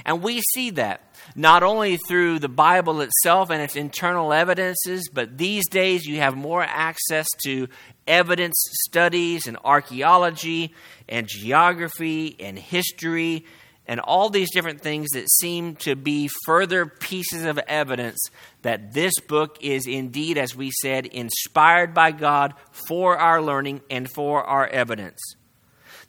And 0.06 0.24
we 0.24 0.42
see 0.54 0.72
that 0.72 1.02
not 1.36 1.62
only 1.62 1.98
through 1.98 2.40
the 2.40 2.50
Bible 2.50 3.02
itself 3.02 3.52
and 3.52 3.62
its 3.62 3.76
internal 3.76 4.34
evidences, 4.34 5.08
but 5.14 5.38
these 5.38 5.68
days 5.70 6.06
you 6.06 6.18
have 6.18 6.36
more 6.36 6.64
access 6.64 7.28
to 7.46 7.68
evidence 8.08 8.56
studies 8.88 9.46
and 9.46 9.58
archaeology 9.64 10.74
and 11.08 11.28
geography 11.28 12.36
and 12.40 12.58
history 12.58 13.46
and 13.86 14.00
all 14.00 14.30
these 14.30 14.52
different 14.52 14.82
things 14.82 15.10
that 15.12 15.30
seem 15.30 15.76
to 15.76 15.96
be 15.96 16.30
further 16.46 16.86
pieces 16.86 17.44
of 17.44 17.60
evidence 17.68 18.18
that 18.62 18.94
this 18.94 19.14
book 19.28 19.58
is 19.62 19.86
indeed, 19.86 20.38
as 20.38 20.56
we 20.56 20.72
said, 20.82 21.06
inspired 21.06 21.94
by 21.94 22.12
God 22.12 22.54
for 22.88 23.18
our 23.18 23.42
learning 23.42 23.82
and 23.90 24.10
for 24.10 24.44
our 24.44 24.68
evidence. 24.68 25.20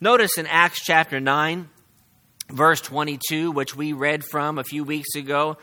Notice 0.00 0.38
in 0.38 0.46
Acts 0.46 0.84
chapter 0.84 1.18
9, 1.20 1.68
verse 2.50 2.80
22, 2.80 3.50
which 3.50 3.76
we 3.76 3.92
read 3.92 4.24
from 4.24 4.58
a 4.58 4.64
few 4.64 4.84
weeks 4.84 5.14
ago, 5.14 5.56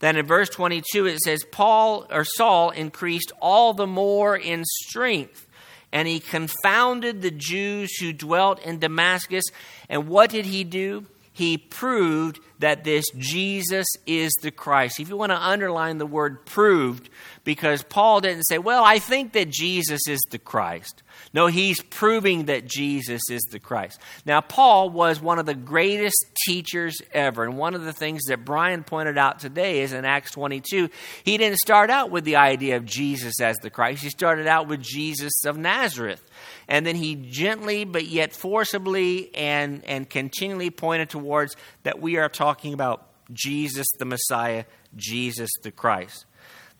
that 0.00 0.16
in 0.16 0.26
verse 0.26 0.48
22 0.50 1.06
it 1.06 1.18
says, 1.20 1.44
Paul 1.50 2.06
or 2.10 2.24
Saul 2.24 2.70
increased 2.70 3.32
all 3.40 3.72
the 3.72 3.86
more 3.86 4.36
in 4.36 4.64
strength 4.64 5.46
and 5.92 6.06
he 6.06 6.20
confounded 6.20 7.22
the 7.22 7.30
Jews 7.30 7.96
who 7.96 8.12
dwelt 8.12 8.60
in 8.60 8.80
Damascus. 8.80 9.44
And 9.88 10.08
what 10.08 10.30
did 10.30 10.44
he 10.44 10.64
do? 10.64 11.06
he 11.36 11.58
proved 11.58 12.40
that 12.58 12.84
this 12.84 13.06
Jesus 13.16 13.86
is 14.06 14.32
the 14.42 14.50
Christ. 14.50 15.00
If 15.00 15.08
you 15.08 15.16
want 15.16 15.32
to 15.32 15.42
underline 15.42 15.98
the 15.98 16.06
word 16.06 16.46
proved, 16.46 17.10
because 17.44 17.82
Paul 17.82 18.20
didn't 18.20 18.44
say, 18.44 18.58
Well, 18.58 18.82
I 18.84 18.98
think 18.98 19.32
that 19.32 19.50
Jesus 19.50 20.00
is 20.08 20.20
the 20.30 20.38
Christ. 20.38 21.02
No, 21.32 21.46
he's 21.46 21.80
proving 21.80 22.46
that 22.46 22.66
Jesus 22.66 23.22
is 23.30 23.42
the 23.50 23.58
Christ. 23.58 24.00
Now, 24.24 24.40
Paul 24.40 24.90
was 24.90 25.20
one 25.20 25.38
of 25.38 25.46
the 25.46 25.54
greatest 25.54 26.16
teachers 26.46 26.96
ever. 27.12 27.44
And 27.44 27.56
one 27.56 27.74
of 27.74 27.84
the 27.84 27.92
things 27.92 28.24
that 28.24 28.44
Brian 28.44 28.84
pointed 28.84 29.16
out 29.16 29.38
today 29.38 29.80
is 29.80 29.92
in 29.92 30.04
Acts 30.04 30.32
22, 30.32 30.88
he 31.24 31.38
didn't 31.38 31.58
start 31.58 31.90
out 31.90 32.10
with 32.10 32.24
the 32.24 32.36
idea 32.36 32.76
of 32.76 32.84
Jesus 32.84 33.40
as 33.40 33.56
the 33.58 33.70
Christ. 33.70 34.02
He 34.02 34.10
started 34.10 34.46
out 34.46 34.68
with 34.68 34.82
Jesus 34.82 35.32
of 35.44 35.56
Nazareth. 35.56 36.22
And 36.68 36.84
then 36.84 36.96
he 36.96 37.14
gently 37.14 37.84
but 37.84 38.06
yet 38.06 38.32
forcibly 38.32 39.34
and, 39.34 39.84
and 39.84 40.08
continually 40.08 40.70
pointed 40.70 41.10
towards 41.10 41.56
that 41.84 42.00
we 42.00 42.16
are 42.16 42.28
talking 42.46 42.74
about 42.74 43.08
Jesus 43.32 43.88
the 43.98 44.04
Messiah, 44.04 44.66
Jesus 44.94 45.50
the 45.64 45.72
Christ. 45.72 46.26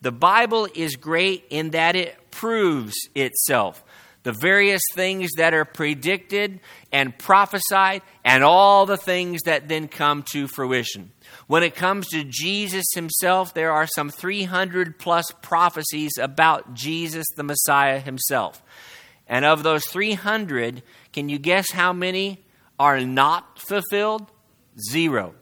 The 0.01 0.13
Bible 0.13 0.69
is 0.77 0.95
great 0.95 1.45
in 1.51 1.71
that 1.71 1.97
it 1.97 2.31
proves 2.31 2.95
itself 3.17 3.83
the 4.23 4.33
various 4.33 4.83
things 4.95 5.33
that 5.39 5.55
are 5.55 5.65
predicted 5.65 6.61
and 6.93 7.19
prophesied, 7.19 8.03
and 8.25 8.45
all 8.45 8.87
the 8.87 8.97
things 8.97 9.43
that 9.43 9.69
then 9.69 9.89
come 9.89 10.25
to 10.33 10.47
fruition. 10.47 11.11
When 11.49 11.65
it 11.65 11.75
comes 11.75 12.07
to 12.09 12.23
Jesus 12.23 12.85
himself, 12.95 13.53
there 13.53 13.73
are 13.73 13.89
some 13.89 14.11
300 14.11 15.01
plus 15.01 15.27
prophecies 15.43 16.13
about 16.17 16.75
Jesus 16.75 17.27
the 17.37 17.43
Messiah 17.43 17.99
himself. 17.99 18.63
And 19.27 19.45
of 19.45 19.65
those 19.65 19.85
300, 19.87 20.83
can 21.13 21.29
you 21.29 21.41
guess 21.41 21.73
how 21.73 21.93
many 21.93 22.45
are 22.79 23.01
not 23.01 23.59
fulfilled? 23.59 24.31
Zero. 24.93 25.35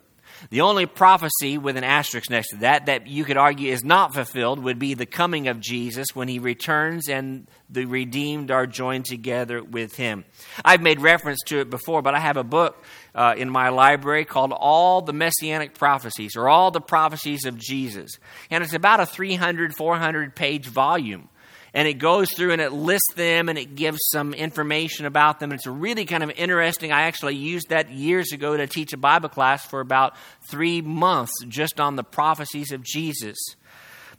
The 0.50 0.60
only 0.60 0.86
prophecy 0.86 1.58
with 1.58 1.76
an 1.76 1.84
asterisk 1.84 2.30
next 2.30 2.50
to 2.50 2.56
that 2.58 2.86
that 2.86 3.06
you 3.06 3.24
could 3.24 3.36
argue 3.36 3.72
is 3.72 3.84
not 3.84 4.14
fulfilled 4.14 4.58
would 4.62 4.78
be 4.78 4.94
the 4.94 5.06
coming 5.06 5.48
of 5.48 5.60
Jesus 5.60 6.08
when 6.14 6.28
he 6.28 6.38
returns 6.38 7.08
and 7.08 7.48
the 7.68 7.86
redeemed 7.86 8.50
are 8.50 8.66
joined 8.66 9.06
together 9.06 9.62
with 9.62 9.96
him. 9.96 10.24
I've 10.64 10.82
made 10.82 11.00
reference 11.00 11.40
to 11.46 11.60
it 11.60 11.70
before, 11.70 12.02
but 12.02 12.14
I 12.14 12.20
have 12.20 12.36
a 12.36 12.44
book 12.44 12.82
uh, 13.14 13.34
in 13.36 13.48
my 13.48 13.70
library 13.70 14.24
called 14.24 14.52
All 14.52 15.02
the 15.02 15.12
Messianic 15.12 15.74
Prophecies 15.74 16.36
or 16.36 16.48
All 16.48 16.70
the 16.70 16.80
Prophecies 16.80 17.44
of 17.44 17.58
Jesus. 17.58 18.18
And 18.50 18.62
it's 18.62 18.74
about 18.74 19.00
a 19.00 19.06
300, 19.06 19.74
400 19.74 20.34
page 20.34 20.66
volume 20.66 21.28
and 21.74 21.88
it 21.88 21.94
goes 21.94 22.28
through 22.32 22.52
and 22.52 22.62
it 22.62 22.72
lists 22.72 23.12
them 23.16 23.48
and 23.48 23.58
it 23.58 23.74
gives 23.74 23.98
some 24.12 24.32
information 24.32 25.06
about 25.06 25.40
them. 25.40 25.50
It's 25.50 25.66
really 25.66 26.04
kind 26.04 26.22
of 26.22 26.30
interesting. 26.30 26.92
I 26.92 27.02
actually 27.02 27.34
used 27.34 27.70
that 27.70 27.90
years 27.90 28.32
ago 28.32 28.56
to 28.56 28.68
teach 28.68 28.92
a 28.92 28.96
Bible 28.96 29.28
class 29.28 29.66
for 29.66 29.80
about 29.80 30.14
three 30.48 30.80
months 30.80 31.32
just 31.48 31.80
on 31.80 31.96
the 31.96 32.04
prophecies 32.04 32.70
of 32.70 32.84
Jesus. 32.84 33.36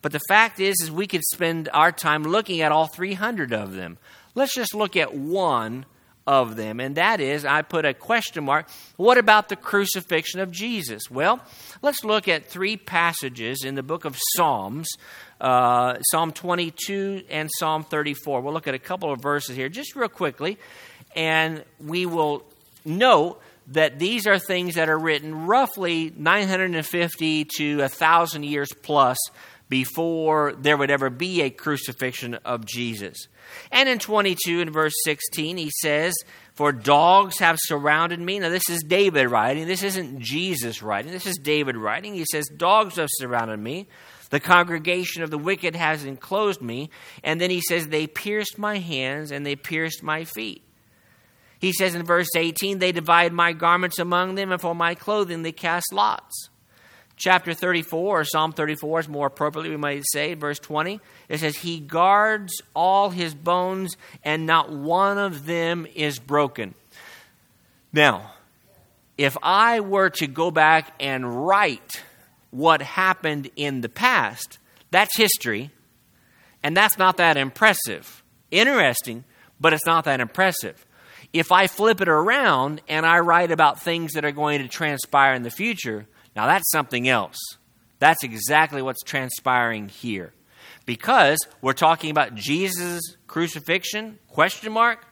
But 0.01 0.11
the 0.11 0.19
fact 0.27 0.59
is, 0.59 0.75
is 0.81 0.91
we 0.91 1.07
could 1.07 1.23
spend 1.23 1.69
our 1.73 1.93
time 1.93 2.23
looking 2.23 2.61
at 2.61 2.73
all 2.73 2.87
300 2.87 3.53
of 3.53 3.73
them. 3.73 3.97
Let's 4.35 4.53
just 4.53 4.75
look 4.75 4.97
at 4.97 5.15
one 5.15 5.85
of 6.27 6.55
them, 6.55 6.79
and 6.79 6.95
that 6.95 7.19
is, 7.19 7.45
I 7.45 7.61
put 7.61 7.85
a 7.85 7.93
question 7.93 8.45
mark. 8.45 8.67
What 8.97 9.17
about 9.17 9.49
the 9.49 9.55
crucifixion 9.55 10.39
of 10.39 10.51
Jesus? 10.51 11.03
Well, 11.09 11.39
let's 11.81 12.03
look 12.03 12.27
at 12.27 12.47
three 12.47 12.77
passages 12.77 13.63
in 13.63 13.75
the 13.75 13.83
book 13.83 14.05
of 14.05 14.17
Psalms 14.35 14.87
uh, 15.39 15.99
Psalm 16.11 16.31
22 16.31 17.23
and 17.29 17.49
Psalm 17.59 17.83
34. 17.83 18.41
We'll 18.41 18.53
look 18.53 18.67
at 18.67 18.73
a 18.73 18.79
couple 18.79 19.11
of 19.11 19.21
verses 19.21 19.55
here 19.55 19.69
just 19.69 19.95
real 19.95 20.09
quickly, 20.09 20.57
and 21.15 21.63
we 21.79 22.05
will 22.05 22.43
note 22.83 23.41
that 23.67 23.97
these 23.97 24.27
are 24.27 24.37
things 24.37 24.75
that 24.75 24.89
are 24.89 24.97
written 24.97 25.47
roughly 25.47 26.13
950 26.15 27.47
to 27.57 27.77
1,000 27.79 28.43
years 28.43 28.71
plus 28.81 29.17
before 29.67 30.53
there 30.53 30.77
would 30.77 30.91
ever 30.91 31.09
be 31.09 31.41
a 31.41 31.49
crucifixion 31.49 32.35
of 32.45 32.65
Jesus. 32.65 33.27
And 33.71 33.89
in 33.89 33.99
22 33.99 34.61
and 34.61 34.71
verse 34.71 34.93
16, 35.03 35.57
he 35.57 35.71
says, 35.81 36.13
For 36.53 36.71
dogs 36.71 37.39
have 37.39 37.57
surrounded 37.59 38.19
me. 38.19 38.39
Now, 38.39 38.49
this 38.49 38.69
is 38.69 38.83
David 38.83 39.29
writing. 39.29 39.67
This 39.67 39.83
isn't 39.83 40.19
Jesus 40.19 40.83
writing. 40.83 41.11
This 41.11 41.25
is 41.25 41.37
David 41.37 41.77
writing. 41.77 42.13
He 42.13 42.25
says, 42.31 42.47
Dogs 42.47 42.97
have 42.97 43.09
surrounded 43.11 43.57
me. 43.57 43.87
The 44.29 44.39
congregation 44.39 45.23
of 45.23 45.31
the 45.31 45.37
wicked 45.37 45.75
has 45.75 46.03
enclosed 46.03 46.61
me. 46.61 46.89
And 47.23 47.39
then 47.39 47.49
he 47.49 47.61
says, 47.61 47.87
They 47.87 48.07
pierced 48.07 48.57
my 48.57 48.79
hands 48.79 49.31
and 49.31 49.45
they 49.45 49.55
pierced 49.55 50.03
my 50.03 50.25
feet. 50.25 50.63
He 51.59 51.73
says 51.73 51.95
in 51.95 52.03
verse 52.03 52.29
18, 52.35 52.79
They 52.79 52.91
divide 52.91 53.33
my 53.33 53.53
garments 53.53 53.97
among 53.97 54.35
them, 54.35 54.51
and 54.51 54.61
for 54.61 54.75
my 54.75 54.93
clothing 54.93 55.41
they 55.41 55.51
cast 55.51 55.91
lots. 55.91 56.49
Chapter 57.17 57.53
34, 57.53 58.21
or 58.21 58.23
Psalm 58.25 58.51
34 58.51 58.99
is 59.01 59.09
more 59.09 59.27
appropriately, 59.27 59.69
we 59.69 59.77
might 59.77 60.03
say, 60.11 60.33
verse 60.33 60.59
20. 60.59 60.99
It 61.29 61.39
says, 61.39 61.55
He 61.55 61.79
guards 61.79 62.61
all 62.75 63.09
his 63.09 63.33
bones, 63.33 63.95
and 64.23 64.45
not 64.45 64.71
one 64.71 65.17
of 65.17 65.45
them 65.45 65.87
is 65.95 66.19
broken. 66.19 66.75
Now, 67.93 68.33
if 69.17 69.37
I 69.41 69.79
were 69.79 70.09
to 70.09 70.27
go 70.27 70.51
back 70.51 70.93
and 70.99 71.47
write 71.47 72.03
what 72.55 72.81
happened 72.81 73.49
in 73.57 73.81
the 73.81 73.89
past. 73.89 74.59
That's 74.89 75.17
history, 75.17 75.71
and 76.63 76.75
that's 76.75 76.97
not 76.97 77.17
that 77.17 77.35
impressive. 77.35 78.23
Interesting, 78.49 79.25
but 79.59 79.73
it's 79.73 79.85
not 79.85 80.05
that 80.05 80.21
impressive. 80.21 80.85
If 81.33 81.51
I 81.51 81.67
flip 81.67 81.99
it 81.99 82.07
around 82.07 82.81
and 82.87 83.05
I 83.05 83.19
write 83.19 83.51
about 83.51 83.81
things 83.81 84.13
that 84.13 84.23
are 84.23 84.31
going 84.31 84.61
to 84.61 84.69
transpire 84.69 85.33
in 85.33 85.43
the 85.43 85.49
future, 85.49 86.07
now 86.35 86.47
that's 86.47 86.69
something 86.71 87.07
else. 87.07 87.37
That's 87.99 88.23
exactly 88.23 88.81
what's 88.81 89.03
transpiring 89.03 89.89
here. 89.89 90.33
Because 90.85 91.39
we're 91.61 91.73
talking 91.73 92.11
about 92.11 92.35
Jesus' 92.35 93.01
crucifixion, 93.25 94.19
question 94.29 94.71
mark, 94.71 95.03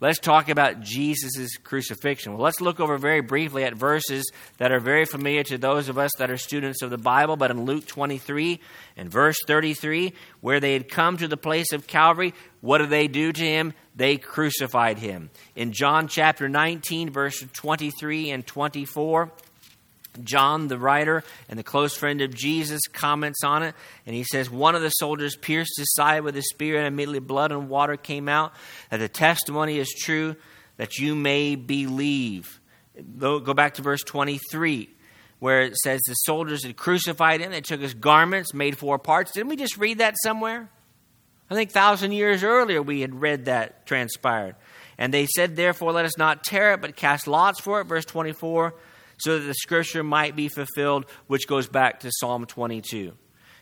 let's 0.00 0.18
talk 0.18 0.48
about 0.48 0.80
Jesus' 0.80 1.56
crucifixion. 1.58 2.32
Well, 2.32 2.42
let's 2.42 2.60
look 2.60 2.80
over 2.80 2.98
very 2.98 3.20
briefly 3.20 3.62
at 3.62 3.76
verses 3.76 4.28
that 4.58 4.72
are 4.72 4.80
very 4.80 5.04
familiar 5.04 5.44
to 5.44 5.58
those 5.58 5.88
of 5.88 5.98
us 5.98 6.10
that 6.18 6.30
are 6.30 6.36
students 6.36 6.82
of 6.82 6.90
the 6.90 6.98
Bible. 6.98 7.36
But 7.36 7.52
in 7.52 7.64
Luke 7.64 7.86
23 7.86 8.58
and 8.96 9.08
verse 9.08 9.36
33, 9.46 10.12
where 10.40 10.58
they 10.58 10.72
had 10.72 10.88
come 10.88 11.18
to 11.18 11.28
the 11.28 11.36
place 11.36 11.72
of 11.72 11.86
Calvary, 11.86 12.34
what 12.60 12.78
did 12.78 12.90
they 12.90 13.06
do 13.06 13.32
to 13.32 13.44
him? 13.44 13.74
They 13.94 14.16
crucified 14.16 14.98
him. 14.98 15.30
In 15.54 15.70
John 15.70 16.08
chapter 16.08 16.48
19, 16.48 17.10
verse 17.10 17.44
23 17.52 18.30
and 18.30 18.44
24, 18.44 19.30
John, 20.22 20.68
the 20.68 20.78
writer 20.78 21.24
and 21.48 21.58
the 21.58 21.62
close 21.62 21.96
friend 21.96 22.20
of 22.20 22.34
Jesus, 22.34 22.80
comments 22.92 23.42
on 23.42 23.62
it, 23.62 23.74
and 24.06 24.14
he 24.14 24.24
says, 24.24 24.50
One 24.50 24.74
of 24.74 24.82
the 24.82 24.90
soldiers 24.90 25.36
pierced 25.36 25.72
his 25.76 25.92
side 25.94 26.22
with 26.22 26.36
a 26.36 26.42
spear, 26.42 26.78
and 26.78 26.86
immediately 26.86 27.20
blood 27.20 27.52
and 27.52 27.68
water 27.68 27.96
came 27.96 28.28
out. 28.28 28.52
That 28.90 28.98
the 28.98 29.08
testimony 29.08 29.78
is 29.78 29.90
true, 29.90 30.36
that 30.76 30.98
you 30.98 31.14
may 31.14 31.54
believe. 31.54 32.60
Go 33.18 33.54
back 33.54 33.74
to 33.74 33.82
verse 33.82 34.02
23, 34.02 34.90
where 35.38 35.62
it 35.62 35.76
says, 35.76 36.00
The 36.06 36.14
soldiers 36.14 36.64
had 36.64 36.76
crucified 36.76 37.40
him. 37.40 37.50
They 37.50 37.62
took 37.62 37.80
his 37.80 37.94
garments, 37.94 38.52
made 38.52 38.76
four 38.76 38.98
parts. 38.98 39.32
Didn't 39.32 39.48
we 39.48 39.56
just 39.56 39.78
read 39.78 39.98
that 39.98 40.14
somewhere? 40.22 40.68
I 41.50 41.54
think 41.54 41.70
thousand 41.70 42.12
years 42.12 42.42
earlier 42.42 42.82
we 42.82 43.00
had 43.00 43.20
read 43.20 43.46
that 43.46 43.86
transpired. 43.86 44.56
And 44.98 45.12
they 45.12 45.26
said, 45.26 45.56
Therefore, 45.56 45.92
let 45.92 46.04
us 46.04 46.18
not 46.18 46.44
tear 46.44 46.74
it, 46.74 46.82
but 46.82 46.96
cast 46.96 47.26
lots 47.26 47.60
for 47.60 47.80
it. 47.80 47.84
Verse 47.84 48.04
24 48.04 48.74
so 49.22 49.38
that 49.38 49.44
the 49.44 49.54
scripture 49.54 50.02
might 50.02 50.34
be 50.34 50.48
fulfilled, 50.48 51.06
which 51.28 51.46
goes 51.46 51.68
back 51.68 52.00
to 52.00 52.10
Psalm 52.10 52.44
22. 52.44 53.12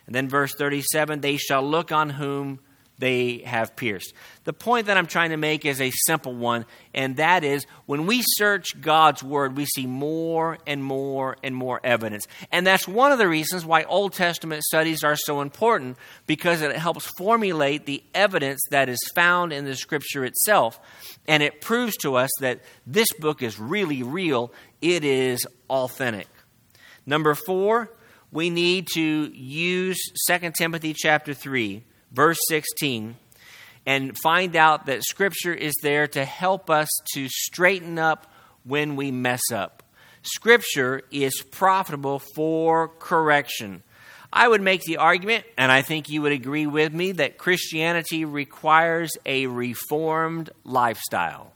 And 0.07 0.15
then 0.15 0.27
verse 0.27 0.53
37 0.55 1.21
they 1.21 1.37
shall 1.37 1.61
look 1.61 1.91
on 1.91 2.09
whom 2.09 2.59
they 3.01 3.39
have 3.39 3.75
pierced. 3.75 4.13
The 4.43 4.53
point 4.53 4.85
that 4.85 4.95
I'm 4.95 5.07
trying 5.07 5.31
to 5.31 5.37
make 5.37 5.65
is 5.65 5.81
a 5.81 5.91
simple 6.05 6.35
one, 6.35 6.65
and 6.93 7.17
that 7.17 7.43
is 7.43 7.65
when 7.87 8.05
we 8.05 8.21
search 8.23 8.79
God's 8.79 9.23
Word, 9.23 9.57
we 9.57 9.65
see 9.65 9.87
more 9.87 10.59
and 10.67 10.83
more 10.83 11.35
and 11.43 11.55
more 11.55 11.81
evidence. 11.83 12.27
And 12.51 12.65
that's 12.65 12.87
one 12.87 13.11
of 13.11 13.17
the 13.17 13.27
reasons 13.27 13.65
why 13.65 13.83
Old 13.83 14.13
Testament 14.13 14.63
studies 14.63 15.03
are 15.03 15.15
so 15.15 15.41
important, 15.41 15.97
because 16.27 16.61
it 16.61 16.75
helps 16.75 17.07
formulate 17.17 17.87
the 17.87 18.03
evidence 18.13 18.61
that 18.69 18.87
is 18.87 18.99
found 19.15 19.51
in 19.51 19.65
the 19.65 19.75
Scripture 19.75 20.23
itself. 20.23 20.79
And 21.27 21.41
it 21.41 21.59
proves 21.59 21.97
to 21.97 22.15
us 22.15 22.29
that 22.39 22.61
this 22.85 23.11
book 23.19 23.41
is 23.41 23.59
really 23.59 24.03
real, 24.03 24.53
it 24.79 25.03
is 25.03 25.45
authentic. 25.71 26.27
Number 27.07 27.33
four, 27.33 27.91
we 28.31 28.51
need 28.51 28.87
to 28.93 29.01
use 29.01 29.99
2 30.27 30.51
Timothy 30.55 30.93
chapter 30.93 31.33
3 31.33 31.83
verse 32.11 32.37
16, 32.47 33.15
and 33.85 34.17
find 34.17 34.55
out 34.55 34.85
that 34.85 35.03
Scripture 35.03 35.53
is 35.53 35.73
there 35.81 36.07
to 36.07 36.25
help 36.25 36.69
us 36.69 36.89
to 37.13 37.27
straighten 37.29 37.97
up 37.97 38.31
when 38.63 38.95
we 38.95 39.11
mess 39.11 39.41
up. 39.51 39.83
Scripture 40.23 41.01
is 41.11 41.41
profitable 41.51 42.21
for 42.35 42.87
correction. 42.87 43.81
I 44.31 44.47
would 44.47 44.61
make 44.61 44.81
the 44.83 44.97
argument, 44.97 45.45
and 45.57 45.71
I 45.71 45.81
think 45.81 46.09
you 46.09 46.21
would 46.21 46.31
agree 46.31 46.67
with 46.67 46.93
me, 46.93 47.13
that 47.13 47.37
Christianity 47.37 48.23
requires 48.23 49.11
a 49.25 49.47
reformed 49.47 50.51
lifestyle. 50.63 51.53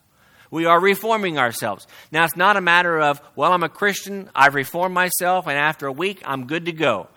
We 0.52 0.65
are 0.65 0.80
reforming 0.80 1.38
ourselves. 1.38 1.88
Now, 2.12 2.26
it's 2.26 2.36
not 2.36 2.58
a 2.58 2.62
matter 2.62 3.00
of, 3.00 3.22
well, 3.36 3.54
I'm 3.54 3.63
a 3.63 3.70
Christian, 3.70 4.30
I've 4.36 4.56
reformed 4.56 4.94
myself, 4.94 5.48
and 5.48 5.58
after 5.58 5.88
a 5.88 5.91
week, 5.91 6.22
I'm 6.26 6.48
good 6.48 6.65
to 6.65 6.72
go. 6.72 7.08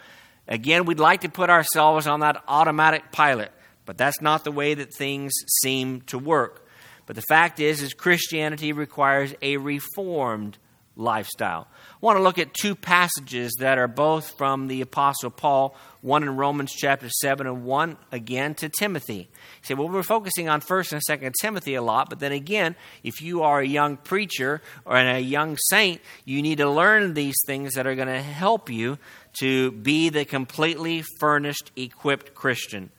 Again, 0.48 0.86
we'd 0.86 0.98
like 0.98 1.20
to 1.20 1.28
put 1.28 1.50
ourselves 1.50 2.06
on 2.06 2.20
that 2.20 2.42
automatic 2.48 3.12
pilot, 3.12 3.52
but 3.84 3.98
that's 3.98 4.20
not 4.22 4.44
the 4.44 4.52
way 4.52 4.74
that 4.74 4.94
things 4.94 5.32
seem 5.62 6.00
to 6.02 6.18
work. 6.18 6.66
But 7.06 7.16
the 7.16 7.22
fact 7.22 7.60
is, 7.60 7.82
is 7.82 7.94
Christianity 7.94 8.72
requires 8.72 9.34
a 9.40 9.58
reformed 9.58 10.58
lifestyle. 10.98 11.68
I 11.70 11.96
want 12.00 12.18
to 12.18 12.22
look 12.22 12.38
at 12.38 12.52
two 12.52 12.74
passages 12.74 13.54
that 13.60 13.78
are 13.78 13.86
both 13.86 14.36
from 14.36 14.66
the 14.66 14.80
Apostle 14.80 15.30
Paul, 15.30 15.76
one 16.00 16.24
in 16.24 16.36
Romans 16.36 16.72
chapter 16.72 17.08
7 17.08 17.46
and 17.46 17.64
one 17.64 17.96
again 18.10 18.54
to 18.56 18.68
Timothy. 18.68 19.30
Say, 19.62 19.74
well, 19.74 19.88
we're 19.88 20.02
focusing 20.02 20.48
on 20.48 20.60
1st 20.60 20.92
and 20.92 21.02
2nd 21.22 21.32
Timothy 21.40 21.74
a 21.76 21.82
lot, 21.82 22.10
but 22.10 22.18
then 22.18 22.32
again, 22.32 22.74
if 23.04 23.22
you 23.22 23.42
are 23.42 23.60
a 23.60 23.66
young 23.66 23.96
preacher 23.96 24.60
or 24.84 24.96
a 24.96 25.20
young 25.20 25.56
saint, 25.70 26.00
you 26.24 26.42
need 26.42 26.58
to 26.58 26.68
learn 26.68 27.14
these 27.14 27.36
things 27.46 27.74
that 27.74 27.86
are 27.86 27.94
going 27.94 28.08
to 28.08 28.20
help 28.20 28.68
you 28.68 28.98
to 29.40 29.70
be 29.72 30.08
the 30.08 30.24
completely 30.24 31.04
furnished, 31.20 31.70
equipped 31.76 32.34
Christian. 32.34 32.90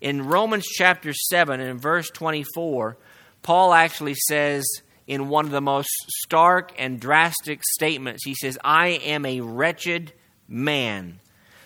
In 0.00 0.26
Romans 0.26 0.66
chapter 0.66 1.12
7 1.12 1.60
and 1.60 1.80
verse 1.80 2.08
24, 2.10 2.96
Paul 3.42 3.72
actually 3.72 4.14
says, 4.14 4.64
in 5.06 5.28
one 5.28 5.44
of 5.44 5.50
the 5.50 5.60
most 5.60 5.90
stark 6.24 6.72
and 6.78 7.00
drastic 7.00 7.60
statements. 7.62 8.24
He 8.24 8.34
says, 8.34 8.58
I 8.64 8.88
am 8.88 9.26
a 9.26 9.40
wretched 9.40 10.12
man. 10.48 11.20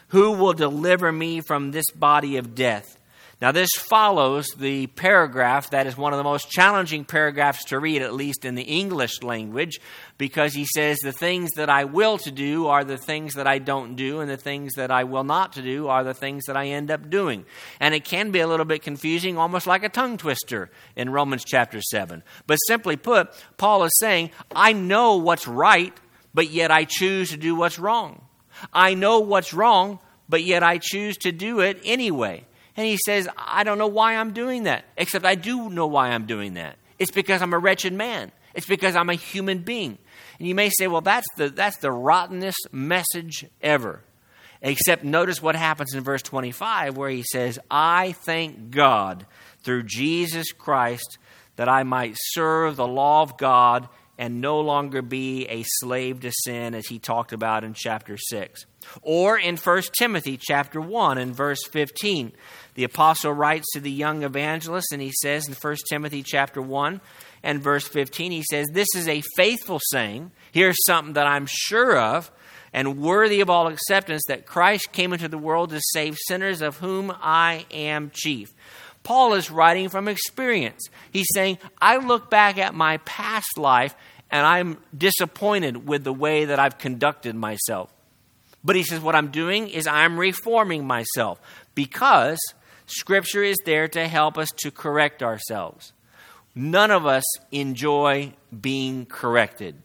Who 0.09 0.33
will 0.33 0.55
deliver 0.55 1.12
me 1.12 1.41
from 1.41 1.71
this 1.71 1.91
body 1.91 2.37
of 2.37 2.55
death? 2.55 2.98
Now, 3.40 3.53
this 3.53 3.70
follows 3.77 4.48
the 4.48 4.88
paragraph 4.88 5.70
that 5.70 5.87
is 5.87 5.96
one 5.96 6.12
of 6.12 6.16
the 6.16 6.24
most 6.24 6.51
challenging 6.51 7.05
paragraphs 7.05 7.66
to 7.66 7.79
read, 7.79 8.03
at 8.03 8.12
least 8.12 8.44
in 8.44 8.57
the 8.57 8.64
English 8.64 9.22
language, 9.22 9.79
because 10.16 10.55
he 10.55 10.64
says, 10.64 10.98
The 10.98 11.12
things 11.12 11.53
that 11.53 11.70
I 11.70 11.85
will 11.85 12.18
to 12.18 12.33
do 12.33 12.66
are 12.66 12.83
the 12.83 12.96
things 12.96 13.35
that 13.35 13.46
I 13.46 13.59
don't 13.59 13.94
do, 13.94 14.18
and 14.18 14.29
the 14.29 14.37
things 14.37 14.74
that 14.74 14.90
I 14.90 15.05
will 15.05 15.22
not 15.22 15.53
to 15.53 15.62
do 15.62 15.87
are 15.87 16.03
the 16.03 16.14
things 16.14 16.46
that 16.46 16.57
I 16.57 16.66
end 16.66 16.90
up 16.90 17.11
doing. 17.11 17.44
And 17.79 17.94
it 17.94 18.05
can 18.05 18.33
be 18.33 18.40
a 18.40 18.48
little 18.48 18.66
bit 18.66 18.83
confusing, 18.83 19.38
almost 19.38 19.68
like 19.68 19.85
a 19.85 19.88
tongue 19.88 20.16
twister 20.16 20.68
in 20.96 21.11
Romans 21.11 21.44
chapter 21.44 21.81
7. 21.81 22.24
But 22.48 22.57
simply 22.66 22.96
put, 22.96 23.31
Paul 23.57 23.85
is 23.85 23.96
saying, 24.01 24.33
I 24.53 24.72
know 24.72 25.14
what's 25.14 25.46
right, 25.46 25.96
but 26.35 26.51
yet 26.51 26.72
I 26.72 26.83
choose 26.85 27.31
to 27.31 27.37
do 27.37 27.55
what's 27.55 27.79
wrong. 27.79 28.20
I 28.72 28.94
know 28.94 29.20
what's 29.20 29.55
wrong, 29.55 30.01
but 30.29 30.42
yet 30.42 30.64
I 30.64 30.79
choose 30.83 31.16
to 31.18 31.31
do 31.31 31.61
it 31.61 31.81
anyway. 31.85 32.44
And 32.79 32.87
he 32.87 32.97
says, 33.05 33.29
I 33.37 33.64
don't 33.64 33.77
know 33.77 33.88
why 33.88 34.14
I'm 34.14 34.33
doing 34.33 34.62
that, 34.62 34.85
except 34.97 35.25
I 35.25 35.35
do 35.35 35.69
know 35.69 35.88
why 35.88 36.11
I'm 36.11 36.27
doing 36.27 36.55
that. 36.55 36.77
It's 37.01 37.11
because 37.11 37.43
I'm 37.43 37.53
a 37.53 37.59
wretched 37.59 37.93
man. 37.93 38.31
It's 38.55 38.69
because 38.69 38.95
I'm 38.95 39.11
a 39.11 39.14
human 39.14 39.59
being. 39.59 39.99
And 40.38 40.47
you 40.47 40.55
may 40.55 40.71
say, 40.71 40.87
well, 40.87 41.01
that's 41.01 41.27
the, 41.37 41.49
that's 41.49 41.79
the 41.79 41.91
rottenest 41.91 42.69
message 42.71 43.45
ever. 43.61 44.05
Except 44.62 45.03
notice 45.03 45.43
what 45.43 45.57
happens 45.57 45.93
in 45.93 46.05
verse 46.05 46.23
25, 46.23 46.97
where 46.97 47.11
he 47.11 47.25
says, 47.25 47.59
I 47.69 48.12
thank 48.12 48.71
God 48.71 49.27
through 49.64 49.83
Jesus 49.83 50.53
Christ 50.53 51.19
that 51.57 51.69
I 51.69 51.83
might 51.83 52.14
serve 52.17 52.77
the 52.77 52.87
law 52.87 53.23
of 53.23 53.37
God 53.37 53.88
and 54.19 54.41
no 54.41 54.61
longer 54.61 55.03
be 55.03 55.47
a 55.47 55.64
slave 55.64 56.21
to 56.21 56.31
sin, 56.33 56.75
as 56.75 56.87
he 56.87 57.01
talked 57.01 57.33
about 57.33 57.64
in 57.64 57.75
chapter 57.75 58.17
6. 58.17 58.67
Or 59.03 59.38
in 59.38 59.57
1 59.57 59.83
Timothy 59.98 60.38
chapter 60.40 60.81
1 60.81 61.18
and 61.18 61.35
verse 61.35 61.64
15, 61.70 62.33
the 62.74 62.85
apostle 62.85 63.33
writes 63.33 63.66
to 63.72 63.81
the 63.81 63.90
young 63.90 64.22
evangelist, 64.22 64.92
and 64.92 65.03
he 65.03 65.12
says 65.22 65.46
in 65.48 65.55
1 65.55 65.77
Timothy 65.88 66.22
chapter 66.22 66.62
1 66.62 67.01
and 67.42 67.62
verse 67.62 67.87
15, 67.88 68.33
he 68.33 68.44
says, 68.48 68.66
This 68.72 68.88
is 68.94 69.09
a 69.09 69.22
faithful 69.37 69.81
saying. 69.90 70.31
Here's 70.53 70.77
something 70.87 71.14
that 71.14 71.27
I'm 71.27 71.46
sure 71.48 71.98
of 71.98 72.31
and 72.72 72.98
worthy 73.01 73.40
of 73.40 73.51
all 73.51 73.66
acceptance 73.68 74.22
that 74.29 74.46
Christ 74.46 74.92
came 74.92 75.12
into 75.12 75.29
the 75.29 75.38
world 75.38 75.70
to 75.70 75.81
save 75.92 76.16
sinners, 76.27 76.61
of 76.61 76.79
whom 76.79 77.12
I 77.20 77.66
am 77.70 78.11
chief. 78.12 78.53
Paul 79.03 79.35
is 79.35 79.51
writing 79.51 79.88
from 79.88 80.09
experience. 80.09 80.87
He's 81.11 81.29
saying, 81.33 81.59
I 81.81 81.96
look 81.96 82.31
back 82.31 82.59
at 82.59 82.74
my 82.74 82.98
past 82.98 83.57
life 83.57 83.94
and 84.31 84.44
I'm 84.46 84.79
disappointed 84.96 85.88
with 85.88 86.05
the 86.05 86.12
way 86.12 86.46
that 86.46 86.59
I've 86.59 86.79
conducted 86.79 87.35
myself. 87.35 87.90
But 88.64 88.77
he 88.77 88.83
says, 88.83 89.01
What 89.01 89.14
I'm 89.14 89.31
doing 89.31 89.68
is 89.68 89.87
I'm 89.87 90.18
reforming 90.18 90.87
myself 90.87 91.40
because 91.75 92.38
Scripture 92.87 93.42
is 93.42 93.57
there 93.64 93.88
to 93.88 94.09
help 94.09 94.38
us 94.38 94.49
to 94.59 94.71
correct 94.71 95.23
ourselves. 95.23 95.92
None 96.55 96.90
of 96.90 97.07
us 97.07 97.25
enjoy 97.53 98.33
being 98.61 99.07
corrected. 99.07 99.77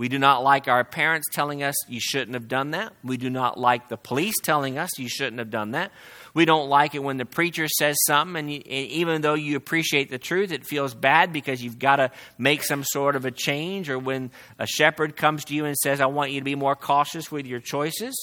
We 0.00 0.08
do 0.08 0.18
not 0.18 0.42
like 0.42 0.66
our 0.66 0.82
parents 0.82 1.28
telling 1.30 1.62
us 1.62 1.74
you 1.86 2.00
shouldn't 2.00 2.32
have 2.32 2.48
done 2.48 2.70
that. 2.70 2.94
We 3.04 3.18
do 3.18 3.28
not 3.28 3.60
like 3.60 3.90
the 3.90 3.98
police 3.98 4.34
telling 4.42 4.78
us 4.78 4.98
you 4.98 5.10
shouldn't 5.10 5.40
have 5.40 5.50
done 5.50 5.72
that. 5.72 5.92
We 6.32 6.46
don't 6.46 6.70
like 6.70 6.94
it 6.94 7.00
when 7.00 7.18
the 7.18 7.26
preacher 7.26 7.68
says 7.68 7.98
something, 8.06 8.34
and, 8.38 8.50
you, 8.50 8.62
and 8.64 8.86
even 8.88 9.20
though 9.20 9.34
you 9.34 9.58
appreciate 9.58 10.10
the 10.10 10.16
truth, 10.16 10.52
it 10.52 10.64
feels 10.64 10.94
bad 10.94 11.34
because 11.34 11.62
you've 11.62 11.78
got 11.78 11.96
to 11.96 12.12
make 12.38 12.62
some 12.62 12.82
sort 12.82 13.14
of 13.14 13.26
a 13.26 13.30
change. 13.30 13.90
Or 13.90 13.98
when 13.98 14.30
a 14.58 14.66
shepherd 14.66 15.16
comes 15.16 15.44
to 15.44 15.54
you 15.54 15.66
and 15.66 15.76
says, 15.76 16.00
I 16.00 16.06
want 16.06 16.30
you 16.30 16.40
to 16.40 16.44
be 16.44 16.54
more 16.54 16.76
cautious 16.76 17.30
with 17.30 17.44
your 17.44 17.60
choices. 17.60 18.16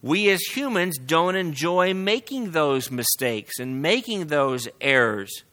We 0.00 0.30
as 0.30 0.40
humans 0.40 0.96
don't 0.96 1.36
enjoy 1.36 1.92
making 1.92 2.52
those 2.52 2.90
mistakes 2.90 3.58
and 3.58 3.82
making 3.82 4.28
those 4.28 4.68
errors. 4.80 5.44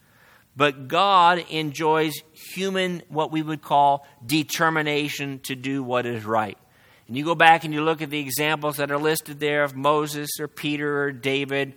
But 0.55 0.87
God 0.87 1.43
enjoys 1.49 2.13
human, 2.31 3.03
what 3.09 3.31
we 3.31 3.41
would 3.41 3.61
call 3.61 4.07
determination 4.25 5.39
to 5.39 5.55
do 5.55 5.83
what 5.83 6.05
is 6.05 6.23
right. 6.23 6.57
And 7.07 7.17
you 7.17 7.25
go 7.25 7.35
back 7.35 7.65
and 7.65 7.73
you 7.73 7.83
look 7.83 8.01
at 8.01 8.09
the 8.09 8.19
examples 8.19 8.77
that 8.77 8.91
are 8.91 8.97
listed 8.97 9.39
there 9.39 9.63
of 9.63 9.75
Moses 9.75 10.29
or 10.39 10.47
Peter 10.47 11.03
or 11.03 11.11
David, 11.11 11.75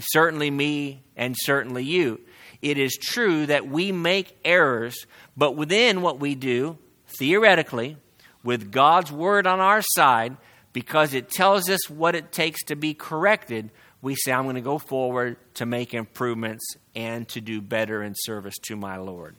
certainly 0.00 0.50
me 0.50 1.02
and 1.16 1.36
certainly 1.38 1.84
you. 1.84 2.20
It 2.62 2.78
is 2.78 2.96
true 3.00 3.46
that 3.46 3.68
we 3.68 3.92
make 3.92 4.38
errors, 4.44 5.06
but 5.36 5.54
within 5.54 6.00
what 6.00 6.18
we 6.18 6.34
do, 6.34 6.78
theoretically, 7.18 7.98
with 8.42 8.72
God's 8.72 9.12
word 9.12 9.46
on 9.46 9.60
our 9.60 9.82
side, 9.82 10.36
because 10.72 11.14
it 11.14 11.28
tells 11.28 11.68
us 11.68 11.88
what 11.88 12.14
it 12.14 12.32
takes 12.32 12.64
to 12.64 12.74
be 12.74 12.94
corrected, 12.94 13.70
we 14.04 14.14
say, 14.14 14.32
I'm 14.32 14.42
going 14.44 14.56
to 14.56 14.60
go 14.60 14.78
forward 14.78 15.38
to 15.54 15.64
make 15.64 15.94
improvements 15.94 16.62
and 16.94 17.26
to 17.28 17.40
do 17.40 17.62
better 17.62 18.02
in 18.02 18.12
service 18.14 18.54
to 18.64 18.76
my 18.76 18.98
Lord. 18.98 19.34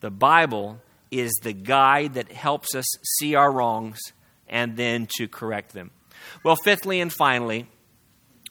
The 0.00 0.10
Bible 0.10 0.80
is 1.10 1.32
the 1.42 1.52
guide 1.52 2.14
that 2.14 2.32
helps 2.32 2.74
us 2.74 2.86
see 3.18 3.34
our 3.34 3.52
wrongs 3.52 3.98
and 4.48 4.74
then 4.76 5.06
to 5.18 5.28
correct 5.28 5.74
them. 5.74 5.90
Well, 6.42 6.56
fifthly 6.64 7.00
and 7.00 7.12
finally, 7.12 7.66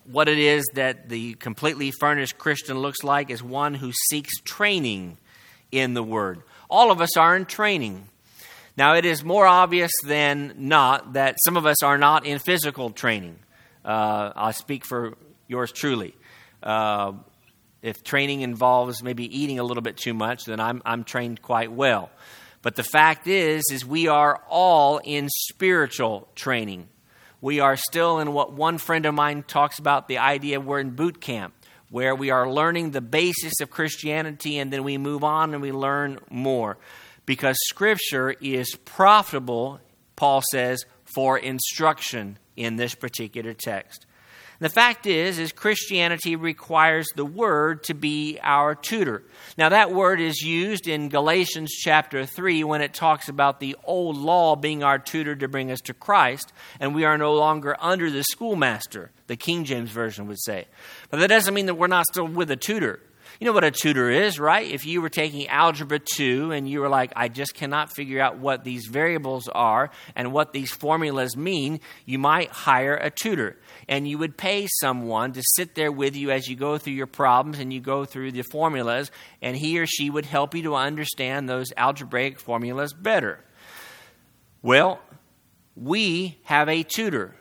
what 0.06 0.30
it 0.30 0.38
is 0.38 0.64
that 0.76 1.10
the 1.10 1.34
completely 1.34 1.92
furnished 2.00 2.38
Christian 2.38 2.78
looks 2.78 3.04
like 3.04 3.32
is 3.32 3.42
one 3.42 3.74
who 3.74 3.92
seeks 4.10 4.40
training 4.42 5.18
in 5.72 5.96
the 5.96 6.04
Word. 6.04 6.44
All 6.70 6.92
of 6.92 7.02
us 7.02 7.18
are 7.18 7.36
in 7.36 7.46
training. 7.46 8.08
Now, 8.78 8.94
it 8.94 9.04
is 9.04 9.24
more 9.24 9.48
obvious 9.48 9.92
than 10.06 10.54
not 10.58 11.14
that 11.14 11.38
some 11.44 11.58
of 11.58 11.66
us 11.66 11.82
are 11.82 11.98
not 11.98 12.24
in 12.28 12.38
physical 12.38 12.92
training. 12.92 13.40
Uh, 13.88 14.34
I'll 14.36 14.54
speak 14.54 14.86
for 14.86 15.14
yours 15.48 15.72
truly. 15.72 16.14
Uh, 16.62 17.14
if 17.82 18.04
training 18.04 18.42
involves 18.42 19.02
maybe 19.02 19.24
eating 19.40 19.60
a 19.60 19.64
little 19.64 19.82
bit 19.82 19.96
too 19.96 20.14
much, 20.14 20.44
then 20.44 20.60
I'm, 20.60 20.82
I'm 20.86 21.06
trained 21.06 21.42
quite 21.42 21.72
well. 21.72 22.10
But 22.62 22.76
the 22.76 22.84
fact 22.84 23.28
is, 23.28 23.64
is 23.72 23.86
we 23.86 24.10
are 24.10 24.42
all 24.50 24.98
in 24.98 25.30
spiritual 25.30 26.28
training. 26.36 26.90
We 27.40 27.62
are 27.62 27.78
still 27.78 28.20
in 28.20 28.34
what 28.34 28.52
one 28.52 28.78
friend 28.78 29.06
of 29.06 29.14
mine 29.14 29.44
talks 29.44 29.80
about 29.80 30.10
the 30.10 30.18
idea 30.18 30.60
we're 30.60 30.80
in 30.80 30.90
boot 30.90 31.22
camp, 31.22 31.54
where 31.90 32.14
we 32.14 32.30
are 32.30 32.52
learning 32.52 32.92
the 32.92 33.00
basis 33.00 33.62
of 33.62 33.70
Christianity 33.70 34.58
and 34.58 34.74
then 34.74 34.84
we 34.84 34.98
move 34.98 35.24
on 35.24 35.54
and 35.54 35.62
we 35.62 35.72
learn 35.72 36.20
more. 36.30 36.78
Because 37.26 37.56
Scripture 37.68 38.32
is 38.42 38.76
profitable, 38.84 39.80
Paul 40.18 40.42
says, 40.52 40.84
for 41.06 41.38
instruction 41.38 42.38
in 42.58 42.76
this 42.76 42.96
particular 42.96 43.54
text. 43.54 44.06
The 44.60 44.70
fact 44.70 45.06
is, 45.06 45.38
is 45.38 45.52
Christianity 45.52 46.36
requires 46.36 47.08
the 47.16 47.26
word 47.26 47.84
to 47.84 47.94
be 47.94 48.40
our 48.42 48.74
tutor. 48.74 49.22
Now 49.56 49.70
that 49.70 49.92
word 49.92 50.20
is 50.20 50.42
used 50.42 50.88
in 50.88 51.10
Galatians 51.10 51.72
chapter 51.72 52.26
3 52.26 52.64
when 52.64 52.82
it 52.82 52.96
talks 52.96 53.30
about 53.30 53.60
the 53.60 53.76
old 53.84 54.18
law 54.18 54.56
being 54.56 54.84
our 54.84 54.98
tutor 54.98 55.36
to 55.36 55.48
bring 55.48 55.70
us 55.70 55.82
to 55.82 55.94
Christ, 55.94 56.52
and 56.80 56.96
we 56.96 57.06
are 57.06 57.20
no 57.20 57.36
longer 57.36 57.78
under 57.80 58.10
the 58.10 58.24
schoolmaster, 58.24 59.12
the 59.28 59.36
King 59.36 59.64
James 59.64 59.92
Version 59.92 60.28
would 60.28 60.42
say. 60.42 60.66
But 61.12 61.20
that 61.20 61.28
doesn't 61.28 61.54
mean 61.54 61.68
that 61.68 61.76
we're 61.76 61.86
not 61.86 62.08
still 62.08 62.28
with 62.28 62.50
a 62.50 62.56
tutor. 62.56 63.00
You 63.40 63.46
know 63.46 63.54
what 63.54 63.64
a 63.64 63.70
tutor 63.70 64.10
is, 64.10 64.40
right? 64.40 64.66
If 64.68 64.88
you 64.88 65.00
were 65.00 65.10
taking 65.10 65.48
Algebra 65.48 66.00
2 66.00 66.52
and 66.52 66.68
you 66.68 66.80
were 66.80 66.90
like, 66.90 67.14
I 67.16 67.28
just 67.28 67.54
cannot 67.54 67.94
figure 67.94 68.20
out 68.20 68.40
what 68.40 68.64
these 68.64 68.88
variables 68.88 69.48
are 69.48 69.92
and 70.16 70.32
what 70.32 70.54
these 70.54 70.72
formulas 70.72 71.38
mean, 71.38 71.80
you 72.06 72.18
might 72.18 72.50
hire 72.50 72.96
a 72.96 73.12
tutor. 73.12 73.56
And 73.88 74.08
you 74.08 74.18
would 74.18 74.38
pay 74.38 74.68
someone 74.82 75.34
to 75.34 75.44
sit 75.56 75.76
there 75.76 75.92
with 75.92 76.16
you 76.16 76.32
as 76.32 76.48
you 76.48 76.56
go 76.56 76.80
through 76.80 76.94
your 76.94 77.06
problems 77.06 77.60
and 77.60 77.72
you 77.72 77.80
go 77.80 78.06
through 78.06 78.32
the 78.32 78.42
formulas, 78.42 79.12
and 79.40 79.56
he 79.56 79.80
or 79.80 79.86
she 79.86 80.10
would 80.10 80.26
help 80.26 80.56
you 80.56 80.64
to 80.64 80.76
understand 80.76 81.48
those 81.48 81.72
algebraic 81.78 82.40
formulas 82.40 82.92
better. 82.92 83.40
Well, 84.64 85.00
we 85.76 86.40
have 86.44 86.70
a 86.70 86.82
tutor. 86.82 87.36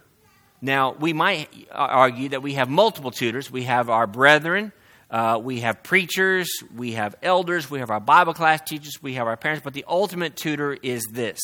Now, 0.61 0.93
we 0.93 1.15
might 1.15 1.49
argue 1.73 2.29
that 2.31 2.43
we 2.43 2.55
have 2.55 2.69
multiple 2.69 3.11
tutors. 3.11 3.51
We 3.51 3.65
have 3.65 3.89
our 3.89 4.07
brethren 4.07 4.73
uh, 5.11 5.41
we 5.43 5.61
have 5.61 5.83
preachers, 5.83 6.49
we 6.75 6.93
have 6.93 7.15
elders, 7.23 7.71
we 7.71 7.79
have 7.79 7.91
our 7.91 8.01
Bible 8.01 8.35
class 8.35 8.61
teachers, 8.63 9.01
we 9.01 9.15
have 9.15 9.27
our 9.27 9.37
parents, 9.37 9.63
but 9.63 9.75
the 9.75 9.85
ultimate 9.87 10.37
tutor 10.37 10.77
is 10.83 11.05
this. 11.13 11.39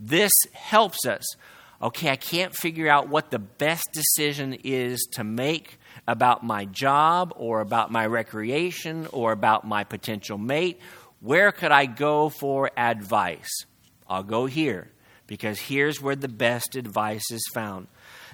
This 0.00 0.32
helps 0.52 1.06
us. 1.06 1.24
Okay, 1.80 2.10
I 2.10 2.16
can't 2.16 2.54
figure 2.54 2.88
out 2.88 3.08
what 3.08 3.30
the 3.30 3.38
best 3.38 3.88
decision 3.92 4.56
is 4.64 5.06
to 5.12 5.22
make 5.22 5.78
about 6.08 6.42
my 6.44 6.64
job 6.64 7.32
or 7.36 7.60
about 7.60 7.92
my 7.92 8.06
recreation 8.06 9.06
or 9.12 9.32
about 9.32 9.66
my 9.66 9.84
potential 9.84 10.38
mate. 10.38 10.80
Where 11.20 11.52
could 11.52 11.70
I 11.70 11.86
go 11.86 12.30
for 12.30 12.70
advice? 12.76 13.66
I'll 14.08 14.22
go 14.22 14.46
here 14.46 14.90
because 15.26 15.60
here's 15.60 16.00
where 16.00 16.16
the 16.16 16.28
best 16.28 16.74
advice 16.74 17.30
is 17.30 17.46
found. 17.52 17.86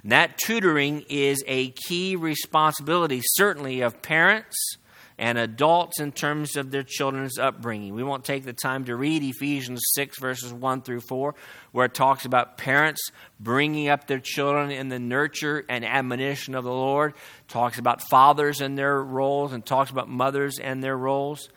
And 0.04 0.12
that 0.12 0.38
tutoring 0.38 1.04
is 1.08 1.42
a 1.46 1.70
key 1.70 2.14
responsibility, 2.14 3.22
certainly, 3.24 3.80
of 3.80 4.02
parents 4.02 4.76
and 5.16 5.38
adults 5.38 5.98
in 6.00 6.12
terms 6.12 6.56
of 6.56 6.70
their 6.70 6.82
children's 6.82 7.38
upbringing. 7.38 7.94
We 7.94 8.02
won't 8.02 8.24
take 8.24 8.44
the 8.44 8.52
time 8.52 8.84
to 8.84 8.96
read 8.96 9.22
Ephesians 9.22 9.80
6, 9.94 10.18
verses 10.18 10.52
1 10.52 10.82
through 10.82 11.00
4, 11.00 11.34
where 11.72 11.86
it 11.86 11.94
talks 11.94 12.26
about 12.26 12.58
parents 12.58 13.00
bringing 13.40 13.88
up 13.88 14.06
their 14.06 14.18
children 14.18 14.70
in 14.70 14.88
the 14.88 14.98
nurture 14.98 15.64
and 15.68 15.86
admonition 15.86 16.54
of 16.54 16.64
the 16.64 16.70
Lord, 16.70 17.14
talks 17.48 17.78
about 17.78 18.02
fathers 18.02 18.60
and 18.60 18.76
their 18.76 19.02
roles, 19.02 19.52
and 19.52 19.64
talks 19.64 19.90
about 19.90 20.08
mothers 20.08 20.58
and 20.58 20.82
their 20.82 20.98
roles. 20.98 21.48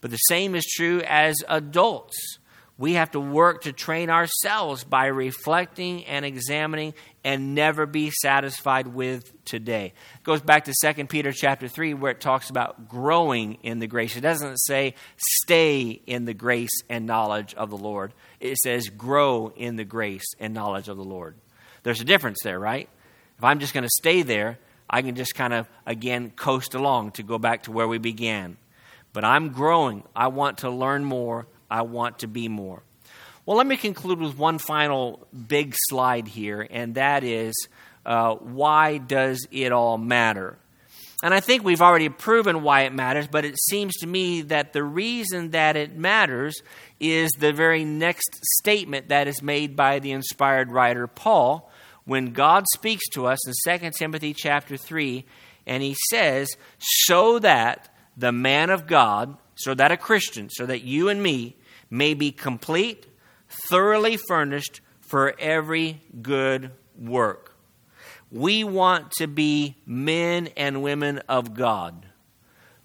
But 0.00 0.12
the 0.12 0.16
same 0.18 0.54
is 0.54 0.64
true 0.64 1.00
as 1.00 1.34
adults 1.48 2.38
we 2.78 2.94
have 2.94 3.10
to 3.12 3.20
work 3.20 3.62
to 3.62 3.72
train 3.72 4.10
ourselves 4.10 4.84
by 4.84 5.06
reflecting 5.06 6.04
and 6.04 6.26
examining 6.26 6.92
and 7.24 7.54
never 7.54 7.86
be 7.86 8.10
satisfied 8.10 8.86
with 8.88 9.44
today. 9.44 9.94
It 10.16 10.22
goes 10.24 10.42
back 10.42 10.64
to 10.64 10.74
2 10.94 11.06
Peter 11.06 11.32
chapter 11.32 11.68
3 11.68 11.94
where 11.94 12.12
it 12.12 12.20
talks 12.20 12.50
about 12.50 12.88
growing 12.88 13.54
in 13.62 13.78
the 13.78 13.86
grace. 13.86 14.14
It 14.16 14.20
doesn't 14.20 14.58
say 14.58 14.94
stay 15.16 16.02
in 16.06 16.26
the 16.26 16.34
grace 16.34 16.82
and 16.90 17.06
knowledge 17.06 17.54
of 17.54 17.70
the 17.70 17.78
Lord. 17.78 18.12
It 18.40 18.58
says 18.58 18.90
grow 18.90 19.52
in 19.56 19.76
the 19.76 19.84
grace 19.84 20.34
and 20.38 20.52
knowledge 20.52 20.88
of 20.88 20.98
the 20.98 21.04
Lord. 21.04 21.34
There's 21.82 22.02
a 22.02 22.04
difference 22.04 22.38
there, 22.44 22.58
right? 22.58 22.90
If 23.38 23.44
I'm 23.44 23.58
just 23.58 23.72
going 23.72 23.84
to 23.84 23.90
stay 23.90 24.22
there, 24.22 24.58
I 24.88 25.00
can 25.00 25.14
just 25.14 25.34
kind 25.34 25.54
of 25.54 25.66
again 25.86 26.30
coast 26.30 26.74
along 26.74 27.12
to 27.12 27.22
go 27.22 27.38
back 27.38 27.62
to 27.64 27.72
where 27.72 27.88
we 27.88 27.98
began. 27.98 28.58
But 29.14 29.24
I'm 29.24 29.48
growing. 29.48 30.02
I 30.14 30.28
want 30.28 30.58
to 30.58 30.68
learn 30.68 31.02
more 31.02 31.46
I 31.70 31.82
want 31.82 32.20
to 32.20 32.28
be 32.28 32.48
more. 32.48 32.82
Well, 33.44 33.56
let 33.56 33.66
me 33.66 33.76
conclude 33.76 34.18
with 34.18 34.36
one 34.36 34.58
final 34.58 35.26
big 35.46 35.74
slide 35.88 36.26
here, 36.26 36.66
and 36.68 36.96
that 36.96 37.22
is 37.22 37.54
uh, 38.04 38.34
why 38.34 38.98
does 38.98 39.46
it 39.50 39.72
all 39.72 39.98
matter? 39.98 40.58
And 41.22 41.32
I 41.32 41.40
think 41.40 41.64
we've 41.64 41.80
already 41.80 42.08
proven 42.08 42.62
why 42.62 42.82
it 42.82 42.92
matters, 42.92 43.26
but 43.26 43.44
it 43.44 43.56
seems 43.70 43.96
to 43.98 44.06
me 44.06 44.42
that 44.42 44.72
the 44.72 44.82
reason 44.82 45.50
that 45.50 45.76
it 45.76 45.96
matters 45.96 46.60
is 47.00 47.30
the 47.38 47.52
very 47.52 47.84
next 47.84 48.28
statement 48.58 49.08
that 49.08 49.26
is 49.26 49.42
made 49.42 49.76
by 49.76 49.98
the 49.98 50.12
inspired 50.12 50.70
writer 50.70 51.06
Paul 51.06 51.70
when 52.04 52.32
God 52.32 52.64
speaks 52.74 53.08
to 53.10 53.26
us 53.26 53.38
in 53.46 53.78
2 53.78 53.90
Timothy 53.90 54.34
chapter 54.34 54.76
3, 54.76 55.24
and 55.66 55.82
he 55.82 55.96
says, 56.10 56.48
So 56.78 57.38
that 57.40 57.92
the 58.16 58.32
man 58.32 58.70
of 58.70 58.86
God, 58.86 59.36
so 59.56 59.74
that 59.74 59.90
a 59.90 59.96
Christian, 59.96 60.48
so 60.50 60.66
that 60.66 60.82
you 60.82 61.08
and 61.08 61.22
me 61.22 61.56
may 61.90 62.14
be 62.14 62.30
complete, 62.30 63.06
thoroughly 63.48 64.16
furnished 64.28 64.80
for 65.00 65.34
every 65.38 66.00
good 66.22 66.70
work. 66.98 67.54
We 68.30 68.64
want 68.64 69.12
to 69.18 69.26
be 69.26 69.76
men 69.86 70.48
and 70.56 70.82
women 70.82 71.18
of 71.28 71.54
God. 71.54 72.06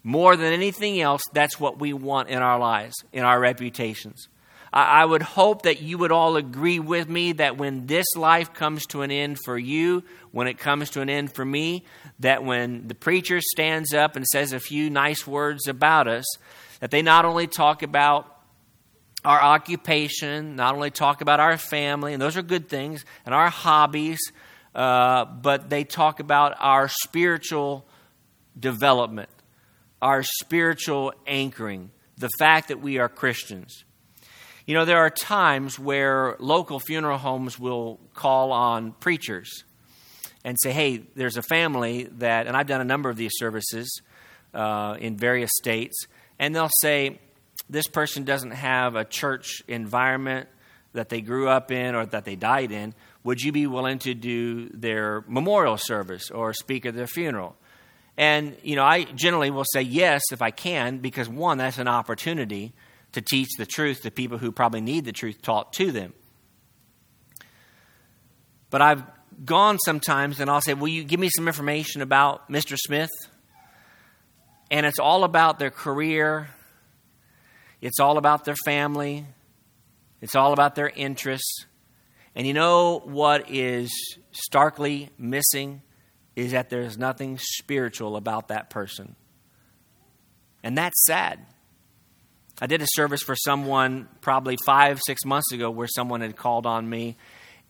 More 0.03 0.35
than 0.35 0.53
anything 0.53 0.99
else, 0.99 1.21
that's 1.33 1.59
what 1.59 1.79
we 1.79 1.93
want 1.93 2.29
in 2.29 2.41
our 2.41 2.57
lives, 2.57 2.95
in 3.11 3.23
our 3.23 3.39
reputations. 3.39 4.27
I 4.73 5.03
would 5.03 5.21
hope 5.21 5.63
that 5.63 5.81
you 5.81 5.97
would 5.97 6.13
all 6.13 6.37
agree 6.37 6.79
with 6.79 7.09
me 7.09 7.33
that 7.33 7.57
when 7.57 7.87
this 7.87 8.05
life 8.15 8.53
comes 8.53 8.85
to 8.87 9.01
an 9.01 9.11
end 9.11 9.37
for 9.43 9.57
you, 9.57 10.03
when 10.31 10.47
it 10.47 10.59
comes 10.59 10.91
to 10.91 11.01
an 11.01 11.09
end 11.09 11.35
for 11.35 11.43
me, 11.43 11.83
that 12.19 12.45
when 12.45 12.87
the 12.87 12.95
preacher 12.95 13.41
stands 13.41 13.93
up 13.93 14.15
and 14.15 14.25
says 14.25 14.53
a 14.53 14.61
few 14.61 14.89
nice 14.89 15.27
words 15.27 15.67
about 15.67 16.07
us, 16.07 16.25
that 16.79 16.89
they 16.89 17.01
not 17.01 17.25
only 17.25 17.47
talk 17.47 17.83
about 17.83 18.33
our 19.25 19.41
occupation, 19.41 20.55
not 20.55 20.73
only 20.73 20.89
talk 20.89 21.19
about 21.19 21.41
our 21.41 21.57
family, 21.57 22.13
and 22.13 22.21
those 22.21 22.37
are 22.37 22.41
good 22.41 22.69
things, 22.69 23.03
and 23.25 23.35
our 23.35 23.49
hobbies, 23.49 24.19
uh, 24.73 25.25
but 25.25 25.69
they 25.69 25.83
talk 25.83 26.21
about 26.21 26.55
our 26.59 26.87
spiritual 26.87 27.85
development, 28.57 29.29
our 30.01 30.23
spiritual 30.23 31.13
anchoring, 31.27 31.91
the 32.17 32.29
fact 32.39 32.69
that 32.69 32.79
we 32.79 32.99
are 32.99 33.09
Christians. 33.09 33.83
You 34.65 34.75
know, 34.75 34.85
there 34.85 34.99
are 34.99 35.09
times 35.09 35.79
where 35.79 36.35
local 36.39 36.79
funeral 36.79 37.17
homes 37.17 37.59
will 37.59 37.99
call 38.13 38.51
on 38.51 38.91
preachers 38.93 39.63
and 40.43 40.57
say, 40.61 40.71
hey, 40.71 41.03
there's 41.15 41.37
a 41.37 41.41
family 41.41 42.03
that, 42.17 42.47
and 42.47 42.55
I've 42.55 42.67
done 42.67 42.81
a 42.81 42.85
number 42.85 43.09
of 43.09 43.17
these 43.17 43.31
services 43.35 44.01
uh, 44.53 44.97
in 44.99 45.17
various 45.17 45.51
states, 45.55 46.05
and 46.37 46.55
they'll 46.55 46.69
say, 46.81 47.19
this 47.69 47.87
person 47.87 48.23
doesn't 48.23 48.51
have 48.51 48.95
a 48.95 49.05
church 49.05 49.63
environment 49.67 50.47
that 50.93 51.09
they 51.09 51.21
grew 51.21 51.47
up 51.47 51.71
in 51.71 51.95
or 51.95 52.05
that 52.07 52.25
they 52.25 52.35
died 52.35 52.71
in. 52.71 52.93
Would 53.23 53.41
you 53.41 53.51
be 53.51 53.65
willing 53.65 53.99
to 53.99 54.13
do 54.13 54.69
their 54.69 55.23
memorial 55.27 55.77
service 55.77 56.29
or 56.29 56.53
speak 56.53 56.85
at 56.85 56.95
their 56.95 57.07
funeral? 57.07 57.55
And, 58.17 58.57
you 58.61 58.75
know, 58.75 58.83
I 58.83 59.05
generally 59.05 59.51
will 59.51 59.65
say 59.73 59.81
yes 59.81 60.21
if 60.31 60.41
I 60.41 60.51
can 60.51 60.97
because, 60.97 61.29
one, 61.29 61.57
that's 61.57 61.77
an 61.77 61.87
opportunity 61.87 62.73
to 63.13 63.21
teach 63.21 63.49
the 63.57 63.65
truth 63.65 64.01
to 64.03 64.11
people 64.11 64.37
who 64.37 64.51
probably 64.51 64.81
need 64.81 65.05
the 65.05 65.11
truth 65.11 65.41
taught 65.41 65.73
to 65.73 65.91
them. 65.91 66.13
But 68.69 68.81
I've 68.81 69.03
gone 69.45 69.77
sometimes 69.79 70.39
and 70.39 70.49
I'll 70.49 70.61
say, 70.61 70.73
Will 70.73 70.87
you 70.87 71.03
give 71.03 71.19
me 71.19 71.29
some 71.29 71.47
information 71.47 72.01
about 72.01 72.49
Mr. 72.49 72.77
Smith? 72.77 73.09
And 74.69 74.85
it's 74.85 74.99
all 74.99 75.25
about 75.25 75.59
their 75.59 75.71
career, 75.71 76.49
it's 77.81 77.99
all 77.99 78.17
about 78.17 78.45
their 78.45 78.55
family, 78.63 79.25
it's 80.21 80.35
all 80.35 80.53
about 80.53 80.75
their 80.75 80.89
interests. 80.89 81.65
And 82.33 82.47
you 82.47 82.53
know 82.53 82.99
what 82.99 83.49
is 83.49 83.91
starkly 84.31 85.09
missing 85.17 85.81
is 86.37 86.53
that 86.53 86.69
there's 86.69 86.97
nothing 86.97 87.37
spiritual 87.39 88.15
about 88.15 88.47
that 88.47 88.69
person. 88.69 89.17
And 90.63 90.77
that's 90.77 91.05
sad. 91.05 91.45
I 92.63 92.67
did 92.67 92.83
a 92.83 92.87
service 92.93 93.23
for 93.23 93.35
someone 93.35 94.07
probably 94.21 94.55
five, 94.63 95.01
six 95.03 95.25
months 95.25 95.51
ago 95.51 95.71
where 95.71 95.87
someone 95.87 96.21
had 96.21 96.37
called 96.37 96.67
on 96.67 96.87
me, 96.87 97.17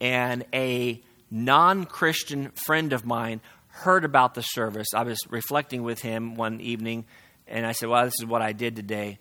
and 0.02 0.44
a 0.54 1.02
non 1.32 1.86
Christian 1.86 2.52
friend 2.66 2.92
of 2.92 3.06
mine 3.06 3.40
heard 3.70 4.04
about 4.04 4.34
the 4.34 4.42
service. 4.42 4.88
I 4.94 5.04
was 5.04 5.18
reflecting 5.30 5.84
with 5.84 6.02
him 6.02 6.36
one 6.36 6.60
evening, 6.60 7.06
and 7.48 7.66
I 7.66 7.72
said, 7.72 7.88
Well, 7.88 8.04
this 8.04 8.16
is 8.20 8.26
what 8.26 8.42
I 8.42 8.52
did 8.52 8.76
today. 8.76 9.18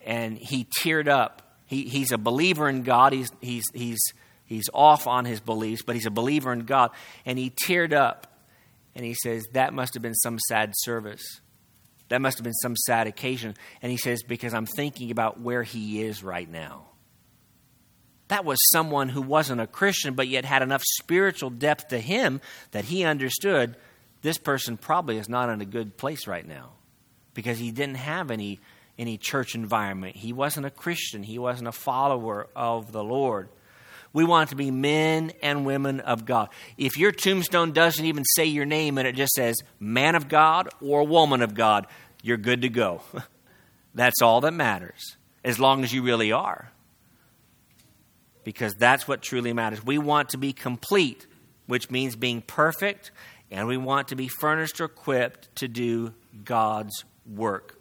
And 0.00 0.38
he 0.38 0.66
teared 0.80 1.08
up. 1.08 1.42
He, 1.66 1.82
he's 1.82 2.10
a 2.10 2.18
believer 2.18 2.66
in 2.66 2.82
God. 2.82 3.12
He's, 3.12 3.28
he's, 3.42 3.64
he's, 3.74 4.00
he's 4.46 4.70
off 4.72 5.06
on 5.06 5.26
his 5.26 5.40
beliefs, 5.40 5.82
but 5.82 5.94
he's 5.94 6.06
a 6.06 6.10
believer 6.10 6.54
in 6.54 6.60
God. 6.60 6.90
And 7.26 7.38
he 7.38 7.50
teared 7.50 7.92
up, 7.92 8.26
and 8.94 9.04
he 9.04 9.12
says, 9.12 9.46
That 9.52 9.74
must 9.74 9.92
have 9.92 10.02
been 10.02 10.14
some 10.14 10.38
sad 10.48 10.72
service. 10.74 11.42
That 12.10 12.20
must 12.20 12.38
have 12.38 12.44
been 12.44 12.52
some 12.54 12.76
sad 12.76 13.06
occasion. 13.06 13.54
And 13.80 13.90
he 13.90 13.96
says, 13.96 14.22
Because 14.22 14.52
I'm 14.52 14.66
thinking 14.66 15.10
about 15.10 15.40
where 15.40 15.62
he 15.62 16.02
is 16.02 16.22
right 16.22 16.48
now. 16.48 16.86
That 18.28 18.44
was 18.44 18.58
someone 18.70 19.08
who 19.08 19.22
wasn't 19.22 19.60
a 19.60 19.66
Christian, 19.66 20.14
but 20.14 20.28
yet 20.28 20.44
had 20.44 20.62
enough 20.62 20.82
spiritual 20.84 21.50
depth 21.50 21.88
to 21.88 21.98
him 21.98 22.40
that 22.70 22.84
he 22.84 23.04
understood 23.04 23.76
this 24.22 24.38
person 24.38 24.76
probably 24.76 25.16
is 25.16 25.28
not 25.28 25.48
in 25.48 25.60
a 25.60 25.64
good 25.64 25.96
place 25.96 26.26
right 26.26 26.46
now 26.46 26.70
because 27.34 27.58
he 27.58 27.70
didn't 27.70 27.96
have 27.96 28.30
any, 28.30 28.60
any 28.98 29.16
church 29.16 29.54
environment. 29.54 30.16
He 30.16 30.32
wasn't 30.32 30.66
a 30.66 30.70
Christian, 30.70 31.22
he 31.22 31.38
wasn't 31.38 31.68
a 31.68 31.72
follower 31.72 32.48
of 32.54 32.92
the 32.92 33.02
Lord. 33.02 33.48
We 34.12 34.24
want 34.24 34.50
to 34.50 34.56
be 34.56 34.70
men 34.70 35.32
and 35.40 35.64
women 35.64 36.00
of 36.00 36.24
God. 36.24 36.48
If 36.76 36.98
your 36.98 37.12
tombstone 37.12 37.72
doesn't 37.72 38.04
even 38.04 38.24
say 38.24 38.46
your 38.46 38.66
name 38.66 38.98
and 38.98 39.06
it 39.06 39.14
just 39.14 39.32
says 39.32 39.56
man 39.78 40.16
of 40.16 40.28
God 40.28 40.68
or 40.80 41.06
woman 41.06 41.42
of 41.42 41.54
God, 41.54 41.86
you're 42.22 42.36
good 42.36 42.62
to 42.62 42.68
go. 42.68 43.02
that's 43.94 44.20
all 44.20 44.40
that 44.40 44.52
matters, 44.52 45.16
as 45.44 45.58
long 45.58 45.84
as 45.84 45.92
you 45.92 46.02
really 46.02 46.32
are. 46.32 46.72
Because 48.42 48.74
that's 48.74 49.06
what 49.06 49.22
truly 49.22 49.52
matters. 49.52 49.84
We 49.84 49.98
want 49.98 50.30
to 50.30 50.38
be 50.38 50.52
complete, 50.52 51.26
which 51.66 51.90
means 51.90 52.16
being 52.16 52.42
perfect, 52.42 53.12
and 53.50 53.68
we 53.68 53.76
want 53.76 54.08
to 54.08 54.16
be 54.16 54.28
furnished 54.28 54.80
or 54.80 54.86
equipped 54.86 55.54
to 55.56 55.68
do 55.68 56.14
God's 56.44 57.04
work. 57.26 57.76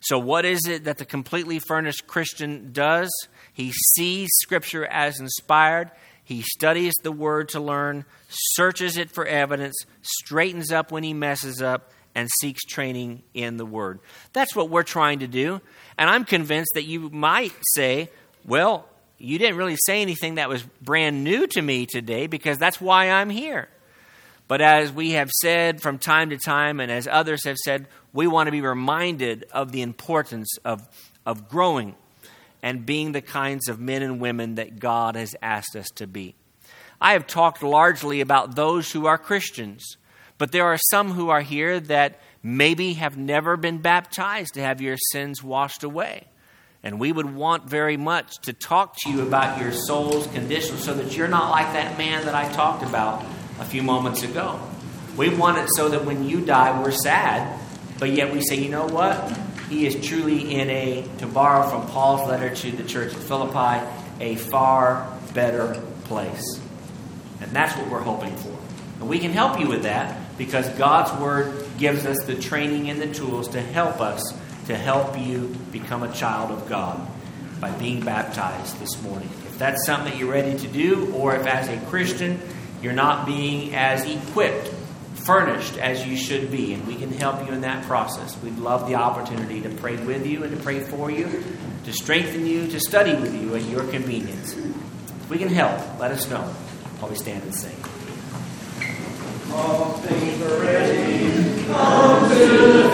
So, 0.00 0.18
what 0.18 0.46
is 0.46 0.66
it 0.66 0.84
that 0.84 0.96
the 0.96 1.04
completely 1.04 1.58
furnished 1.58 2.06
Christian 2.06 2.72
does? 2.72 3.10
He 3.52 3.72
sees 3.72 4.28
Scripture 4.42 4.86
as 4.86 5.18
inspired. 5.20 5.90
He 6.24 6.42
studies 6.42 6.94
the 7.02 7.12
Word 7.12 7.48
to 7.50 7.60
learn, 7.60 8.04
searches 8.28 8.96
it 8.96 9.10
for 9.10 9.26
evidence, 9.26 9.76
straightens 10.02 10.70
up 10.70 10.92
when 10.92 11.02
he 11.02 11.12
messes 11.12 11.60
up, 11.60 11.90
and 12.14 12.28
seeks 12.40 12.64
training 12.64 13.22
in 13.34 13.56
the 13.56 13.66
Word. 13.66 14.00
That's 14.32 14.54
what 14.54 14.70
we're 14.70 14.82
trying 14.82 15.20
to 15.20 15.26
do. 15.26 15.60
And 15.98 16.08
I'm 16.08 16.24
convinced 16.24 16.72
that 16.74 16.84
you 16.84 17.10
might 17.10 17.52
say, 17.74 18.10
well, 18.44 18.88
you 19.18 19.38
didn't 19.38 19.56
really 19.56 19.76
say 19.86 20.02
anything 20.02 20.36
that 20.36 20.48
was 20.48 20.62
brand 20.80 21.24
new 21.24 21.46
to 21.48 21.62
me 21.62 21.86
today 21.86 22.26
because 22.26 22.58
that's 22.58 22.80
why 22.80 23.10
I'm 23.10 23.30
here. 23.30 23.68
But 24.48 24.60
as 24.60 24.90
we 24.90 25.12
have 25.12 25.30
said 25.30 25.80
from 25.80 25.98
time 25.98 26.30
to 26.30 26.36
time, 26.36 26.80
and 26.80 26.90
as 26.90 27.06
others 27.06 27.44
have 27.44 27.56
said, 27.56 27.86
we 28.12 28.26
want 28.26 28.48
to 28.48 28.50
be 28.50 28.62
reminded 28.62 29.44
of 29.52 29.70
the 29.70 29.82
importance 29.82 30.56
of, 30.64 30.88
of 31.24 31.48
growing 31.48 31.94
and 32.62 32.86
being 32.86 33.12
the 33.12 33.22
kinds 33.22 33.68
of 33.68 33.80
men 33.80 34.02
and 34.02 34.20
women 34.20 34.56
that 34.56 34.78
God 34.78 35.16
has 35.16 35.34
asked 35.42 35.76
us 35.76 35.88
to 35.96 36.06
be. 36.06 36.34
I 37.00 37.14
have 37.14 37.26
talked 37.26 37.62
largely 37.62 38.20
about 38.20 38.56
those 38.56 38.92
who 38.92 39.06
are 39.06 39.16
Christians, 39.16 39.96
but 40.36 40.52
there 40.52 40.66
are 40.66 40.78
some 40.90 41.12
who 41.12 41.30
are 41.30 41.40
here 41.40 41.80
that 41.80 42.20
maybe 42.42 42.94
have 42.94 43.16
never 43.16 43.56
been 43.56 43.78
baptized 43.78 44.54
to 44.54 44.60
have 44.60 44.80
your 44.80 44.96
sins 45.12 45.42
washed 45.42 45.82
away. 45.82 46.26
And 46.82 46.98
we 46.98 47.12
would 47.12 47.34
want 47.34 47.68
very 47.68 47.96
much 47.96 48.38
to 48.42 48.52
talk 48.52 48.96
to 49.00 49.10
you 49.10 49.22
about 49.22 49.60
your 49.60 49.72
soul's 49.72 50.26
condition 50.28 50.76
so 50.78 50.94
that 50.94 51.14
you're 51.14 51.28
not 51.28 51.50
like 51.50 51.74
that 51.74 51.98
man 51.98 52.24
that 52.24 52.34
I 52.34 52.50
talked 52.52 52.82
about 52.82 53.22
a 53.58 53.64
few 53.64 53.82
moments 53.82 54.22
ago. 54.22 54.58
We 55.16 55.28
want 55.28 55.58
it 55.58 55.68
so 55.76 55.90
that 55.90 56.06
when 56.06 56.26
you 56.26 56.40
die, 56.44 56.80
we're 56.80 56.92
sad, 56.92 57.60
but 57.98 58.10
yet 58.10 58.32
we 58.32 58.40
say, 58.40 58.56
you 58.56 58.70
know 58.70 58.86
what? 58.86 59.30
He 59.70 59.86
is 59.86 60.04
truly 60.06 60.56
in 60.56 60.68
a, 60.68 61.08
to 61.18 61.26
borrow 61.26 61.70
from 61.70 61.86
Paul's 61.86 62.28
letter 62.28 62.54
to 62.54 62.72
the 62.72 62.82
church 62.82 63.14
of 63.14 63.22
Philippi, 63.22 63.86
a 64.20 64.34
far 64.34 65.16
better 65.32 65.80
place. 66.04 66.60
And 67.40 67.52
that's 67.52 67.76
what 67.78 67.88
we're 67.88 68.02
hoping 68.02 68.34
for. 68.36 68.58
And 68.98 69.08
we 69.08 69.20
can 69.20 69.30
help 69.30 69.60
you 69.60 69.68
with 69.68 69.84
that 69.84 70.36
because 70.36 70.68
God's 70.70 71.18
Word 71.20 71.64
gives 71.78 72.04
us 72.04 72.18
the 72.26 72.34
training 72.34 72.90
and 72.90 73.00
the 73.00 73.14
tools 73.14 73.48
to 73.48 73.62
help 73.62 74.00
us 74.00 74.20
to 74.66 74.76
help 74.76 75.18
you 75.18 75.54
become 75.72 76.02
a 76.02 76.12
child 76.12 76.50
of 76.50 76.68
God 76.68 77.08
by 77.60 77.70
being 77.72 78.04
baptized 78.04 78.78
this 78.80 79.00
morning. 79.02 79.28
If 79.46 79.58
that's 79.58 79.86
something 79.86 80.18
you're 80.18 80.32
ready 80.32 80.58
to 80.58 80.66
do, 80.66 81.12
or 81.14 81.36
if 81.36 81.46
as 81.46 81.68
a 81.68 81.78
Christian 81.86 82.40
you're 82.82 82.92
not 82.92 83.26
being 83.26 83.74
as 83.74 84.04
equipped, 84.04 84.72
furnished 85.24 85.76
as 85.76 86.06
you 86.06 86.16
should 86.16 86.50
be, 86.50 86.72
and 86.72 86.86
we 86.86 86.96
can 86.96 87.12
help 87.12 87.46
you 87.46 87.52
in 87.52 87.60
that 87.62 87.84
process. 87.84 88.36
We'd 88.42 88.58
love 88.58 88.88
the 88.88 88.96
opportunity 88.96 89.60
to 89.62 89.68
pray 89.68 89.96
with 89.96 90.26
you 90.26 90.44
and 90.44 90.56
to 90.56 90.62
pray 90.62 90.80
for 90.80 91.10
you, 91.10 91.44
to 91.84 91.92
strengthen 91.92 92.46
you, 92.46 92.68
to 92.68 92.80
study 92.80 93.14
with 93.14 93.34
you 93.34 93.54
at 93.54 93.62
your 93.64 93.84
convenience. 93.84 94.54
If 94.54 95.30
we 95.30 95.38
can 95.38 95.48
help, 95.48 95.98
let 95.98 96.10
us 96.10 96.28
know 96.28 96.42
while 96.98 97.10
we 97.10 97.16
stand 97.16 97.42
and 97.42 97.54
sing. 97.54 97.76
All 99.52 99.94
things 99.94 100.42
are 100.42 100.60
ready. 100.60 101.64
Come 101.66 102.28
to 102.30 102.46
the 102.72 102.90